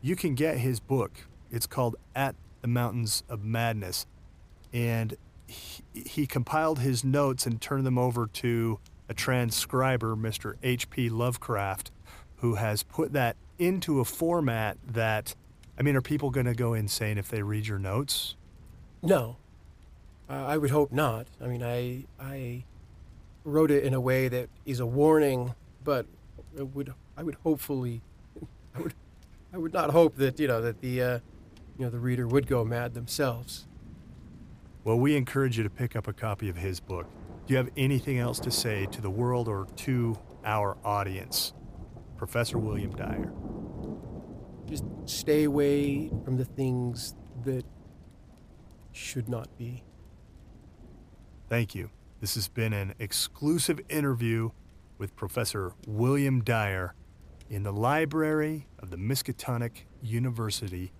you 0.00 0.16
can 0.16 0.34
get 0.34 0.58
his 0.58 0.80
book. 0.80 1.26
It's 1.50 1.66
called 1.66 1.96
At 2.14 2.34
the 2.62 2.68
Mountains 2.68 3.22
of 3.28 3.44
Madness. 3.44 4.06
And 4.72 5.16
he, 5.46 6.26
compiled 6.26 6.80
his 6.80 7.04
notes 7.04 7.46
and 7.46 7.60
turned 7.60 7.86
them 7.86 7.98
over 7.98 8.26
to 8.26 8.78
a 9.08 9.14
transcriber, 9.14 10.16
Mr. 10.16 10.54
H.P. 10.62 11.08
Lovecraft, 11.08 11.90
who 12.36 12.56
has 12.56 12.82
put 12.82 13.12
that 13.12 13.36
into 13.58 14.00
a 14.00 14.04
format 14.04 14.76
that, 14.86 15.34
I 15.78 15.82
mean, 15.82 15.96
are 15.96 16.02
people 16.02 16.30
going 16.30 16.46
to 16.46 16.54
go 16.54 16.74
insane 16.74 17.18
if 17.18 17.28
they 17.28 17.42
read 17.42 17.66
your 17.66 17.78
notes? 17.78 18.34
No. 19.02 19.36
I 20.28 20.56
would 20.56 20.70
hope 20.70 20.90
not. 20.90 21.26
I 21.40 21.46
mean, 21.46 21.62
I 21.62 22.04
I 22.18 22.64
wrote 23.44 23.70
it 23.70 23.84
in 23.84 23.94
a 23.94 24.00
way 24.00 24.26
that 24.28 24.48
is 24.64 24.80
a 24.80 24.86
warning, 24.86 25.54
but 25.84 26.06
it 26.56 26.74
would 26.74 26.92
I 27.16 27.22
would 27.22 27.36
hopefully 27.44 28.02
I 28.74 28.80
would 28.80 28.94
I 29.52 29.58
would 29.58 29.72
not 29.72 29.90
hope 29.90 30.16
that 30.16 30.40
you 30.40 30.48
know 30.48 30.60
that 30.60 30.80
the 30.80 31.00
uh, 31.00 31.18
you 31.78 31.84
know 31.84 31.90
the 31.90 32.00
reader 32.00 32.26
would 32.26 32.48
go 32.48 32.64
mad 32.64 32.94
themselves. 32.94 33.66
Well, 34.86 35.00
we 35.00 35.16
encourage 35.16 35.58
you 35.58 35.64
to 35.64 35.68
pick 35.68 35.96
up 35.96 36.06
a 36.06 36.12
copy 36.12 36.48
of 36.48 36.56
his 36.56 36.78
book. 36.78 37.08
Do 37.44 37.52
you 37.52 37.56
have 37.56 37.70
anything 37.76 38.18
else 38.18 38.38
to 38.38 38.52
say 38.52 38.86
to 38.92 39.00
the 39.02 39.10
world 39.10 39.48
or 39.48 39.66
to 39.78 40.16
our 40.44 40.76
audience? 40.84 41.54
Professor 42.16 42.56
William 42.56 42.92
Dyer. 42.92 43.32
Just 44.64 44.84
stay 45.06 45.42
away 45.42 46.12
from 46.24 46.36
the 46.36 46.44
things 46.44 47.16
that 47.44 47.64
should 48.92 49.28
not 49.28 49.58
be. 49.58 49.82
Thank 51.48 51.74
you. 51.74 51.90
This 52.20 52.36
has 52.36 52.46
been 52.46 52.72
an 52.72 52.94
exclusive 53.00 53.80
interview 53.88 54.50
with 54.98 55.16
Professor 55.16 55.72
William 55.88 56.44
Dyer 56.44 56.94
in 57.50 57.64
the 57.64 57.72
library 57.72 58.68
of 58.78 58.90
the 58.90 58.96
Miskatonic 58.96 59.86
University, 60.00 60.92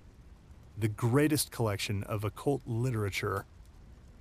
the 0.76 0.88
greatest 0.88 1.52
collection 1.52 2.02
of 2.02 2.24
occult 2.24 2.62
literature 2.66 3.46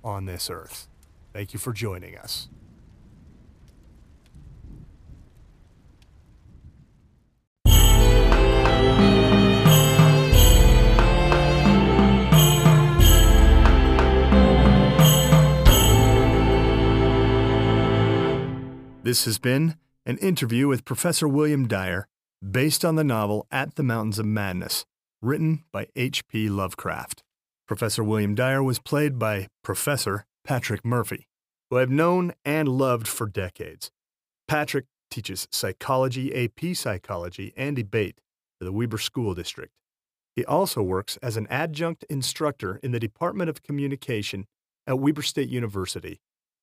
on 0.06 0.24
this 0.24 0.48
earth. 0.48 0.86
Thank 1.32 1.52
you 1.52 1.58
for 1.58 1.72
joining 1.72 2.16
us. 2.16 2.48
This 19.02 19.24
has 19.24 19.38
been 19.38 19.76
an 20.04 20.18
interview 20.18 20.68
with 20.68 20.84
Professor 20.84 21.28
William 21.28 21.68
Dyer 21.68 22.06
based 22.48 22.84
on 22.84 22.94
the 22.94 23.04
novel 23.04 23.46
At 23.50 23.74
the 23.74 23.82
Mountains 23.82 24.18
of 24.18 24.26
Madness, 24.26 24.84
written 25.20 25.64
by 25.72 25.86
H.P. 25.94 26.48
Lovecraft. 26.48 27.22
Professor 27.66 28.04
William 28.04 28.34
Dyer 28.34 28.62
was 28.62 28.78
played 28.78 29.18
by 29.18 29.48
Professor 29.62 30.24
Patrick 30.44 30.84
Murphy, 30.84 31.26
who 31.70 31.78
I've 31.78 31.90
known 31.90 32.32
and 32.44 32.68
loved 32.68 33.08
for 33.08 33.26
decades. 33.26 33.90
Patrick 34.46 34.86
teaches 35.10 35.48
psychology, 35.50 36.34
AP 36.34 36.76
psychology, 36.76 37.52
and 37.56 37.74
debate 37.74 38.20
for 38.58 38.64
the 38.64 38.72
Weber 38.72 38.98
School 38.98 39.34
District. 39.34 39.72
He 40.34 40.44
also 40.44 40.82
works 40.82 41.16
as 41.22 41.36
an 41.36 41.46
adjunct 41.48 42.04
instructor 42.08 42.78
in 42.82 42.92
the 42.92 43.00
Department 43.00 43.50
of 43.50 43.62
Communication 43.62 44.46
at 44.86 44.98
Weber 44.98 45.22
State 45.22 45.48
University 45.48 46.20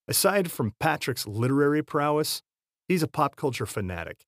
Aside 0.08 0.52
from 0.52 0.74
Patrick's 0.80 1.26
literary 1.26 1.82
prowess, 1.82 2.42
he's 2.88 3.04
a 3.04 3.08
pop 3.08 3.36
culture 3.36 3.66
fanatic. 3.66 4.26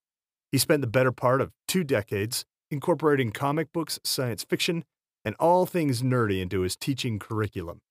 He 0.51 0.57
spent 0.57 0.81
the 0.81 0.87
better 0.87 1.11
part 1.11 1.41
of 1.41 1.51
two 1.67 1.83
decades 1.83 2.45
incorporating 2.71 3.31
comic 3.31 3.71
books, 3.73 3.99
science 4.03 4.43
fiction, 4.43 4.85
and 5.25 5.35
all 5.39 5.65
things 5.65 6.03
nerdy 6.03 6.39
into 6.39 6.61
his 6.61 6.77
teaching 6.77 7.19
curriculum. 7.19 7.81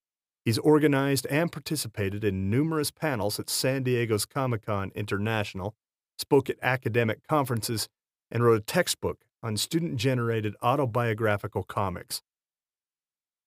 He's 0.45 0.59
organized 0.59 1.27
and 1.27 1.51
participated 1.51 2.23
in 2.23 2.49
numerous 2.49 2.91
panels 2.91 3.41
at 3.41 3.51
San 3.51 3.83
Diego's 3.83 4.25
Comic 4.25 4.65
Con 4.67 4.93
International, 4.95 5.75
spoke 6.19 6.49
at 6.49 6.57
academic 6.63 7.27
conferences, 7.27 7.89
and 8.31 8.45
wrote 8.45 8.61
a 8.61 8.65
textbook 8.65 9.25
on 9.43 9.57
student 9.57 9.97
generated 9.97 10.55
autobiographical 10.63 11.65
comics. 11.65 12.23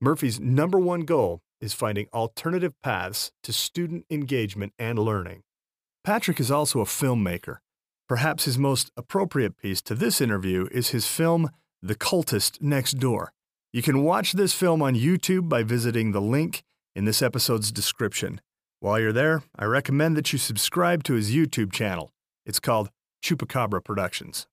Murphy's 0.02 0.40
number 0.40 0.78
one 0.78 1.02
goal 1.02 1.42
is 1.60 1.74
finding 1.74 2.08
alternative 2.14 2.74
paths 2.84 3.32
to 3.44 3.54
student 3.54 4.06
engagement 4.10 4.74
and 4.78 5.00
learning. 5.00 5.42
Patrick 6.04 6.40
is 6.40 6.52
also 6.52 6.82
a 6.82 6.86
filmmaker. 6.86 7.58
Perhaps 8.08 8.46
his 8.46 8.58
most 8.58 8.92
appropriate 8.96 9.58
piece 9.58 9.82
to 9.82 9.96
this 9.96 10.22
interview 10.22 10.68
is 10.72 10.90
his 10.90 11.08
film, 11.08 11.50
The 11.82 11.96
Cultist 11.96 12.62
Next 12.62 13.00
Door. 13.00 13.34
You 13.74 13.82
can 13.82 14.04
watch 14.04 14.32
this 14.32 14.54
film 14.54 14.82
on 14.82 14.96
YouTube 14.96 15.50
by 15.50 15.62
visiting 15.62 16.12
the 16.12 16.22
link 16.22 16.64
in 16.96 17.04
this 17.04 17.22
episode's 17.22 17.72
description. 17.72 18.40
While 18.80 19.00
you're 19.00 19.12
there, 19.12 19.44
I 19.58 19.66
recommend 19.66 20.16
that 20.16 20.32
you 20.32 20.40
subscribe 20.40 21.04
to 21.04 21.16
his 21.16 21.36
YouTube 21.36 21.74
channel. 21.74 22.14
It's 22.46 22.62
called 22.62 22.90
Chupacabra 23.22 23.84
Productions. 23.84 24.48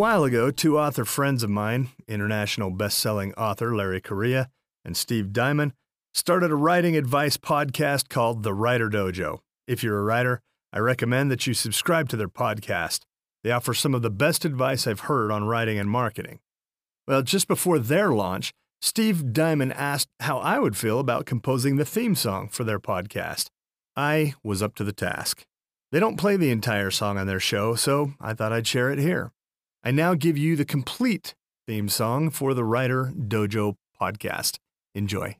While 0.00 0.24
ago, 0.24 0.50
two 0.50 0.78
author 0.78 1.04
friends 1.04 1.42
of 1.42 1.50
mine, 1.50 1.90
international 2.08 2.70
best-selling 2.70 3.34
author 3.34 3.76
Larry 3.76 4.00
Correia 4.00 4.48
and 4.82 4.96
Steve 4.96 5.30
Diamond, 5.30 5.74
started 6.14 6.50
a 6.50 6.54
writing 6.54 6.96
advice 6.96 7.36
podcast 7.36 8.08
called 8.08 8.42
The 8.42 8.54
Writer 8.54 8.88
Dojo. 8.88 9.40
If 9.66 9.84
you're 9.84 9.98
a 9.98 10.02
writer, 10.02 10.40
I 10.72 10.78
recommend 10.78 11.30
that 11.30 11.46
you 11.46 11.52
subscribe 11.52 12.08
to 12.08 12.16
their 12.16 12.30
podcast. 12.30 13.00
They 13.44 13.50
offer 13.50 13.74
some 13.74 13.94
of 13.94 14.00
the 14.00 14.08
best 14.08 14.46
advice 14.46 14.86
I've 14.86 15.00
heard 15.00 15.30
on 15.30 15.44
writing 15.44 15.78
and 15.78 15.90
marketing. 15.90 16.38
Well, 17.06 17.20
just 17.20 17.46
before 17.46 17.78
their 17.78 18.10
launch, 18.10 18.52
Steve 18.80 19.34
Diamond 19.34 19.74
asked 19.74 20.08
how 20.20 20.38
I 20.38 20.60
would 20.60 20.78
feel 20.78 20.98
about 20.98 21.26
composing 21.26 21.76
the 21.76 21.84
theme 21.84 22.14
song 22.14 22.48
for 22.48 22.64
their 22.64 22.80
podcast. 22.80 23.48
I 23.96 24.32
was 24.42 24.62
up 24.62 24.74
to 24.76 24.84
the 24.84 24.94
task. 24.94 25.44
They 25.92 26.00
don't 26.00 26.16
play 26.16 26.38
the 26.38 26.50
entire 26.50 26.90
song 26.90 27.18
on 27.18 27.26
their 27.26 27.38
show, 27.38 27.74
so 27.74 28.14
I 28.18 28.32
thought 28.32 28.54
I'd 28.54 28.66
share 28.66 28.90
it 28.90 28.98
here. 28.98 29.30
I 29.82 29.90
now 29.90 30.14
give 30.14 30.36
you 30.36 30.56
the 30.56 30.66
complete 30.66 31.34
theme 31.66 31.88
song 31.88 32.28
for 32.28 32.52
the 32.52 32.64
Writer 32.64 33.12
Dojo 33.16 33.76
podcast. 33.98 34.58
Enjoy. 34.94 35.36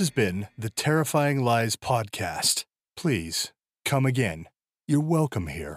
Has 0.00 0.08
been 0.10 0.48
the 0.56 0.70
Terrifying 0.70 1.44
Lies 1.44 1.76
podcast. 1.76 2.64
Please 2.96 3.52
come 3.84 4.06
again. 4.06 4.46
You're 4.88 4.98
welcome 4.98 5.48
here. 5.48 5.76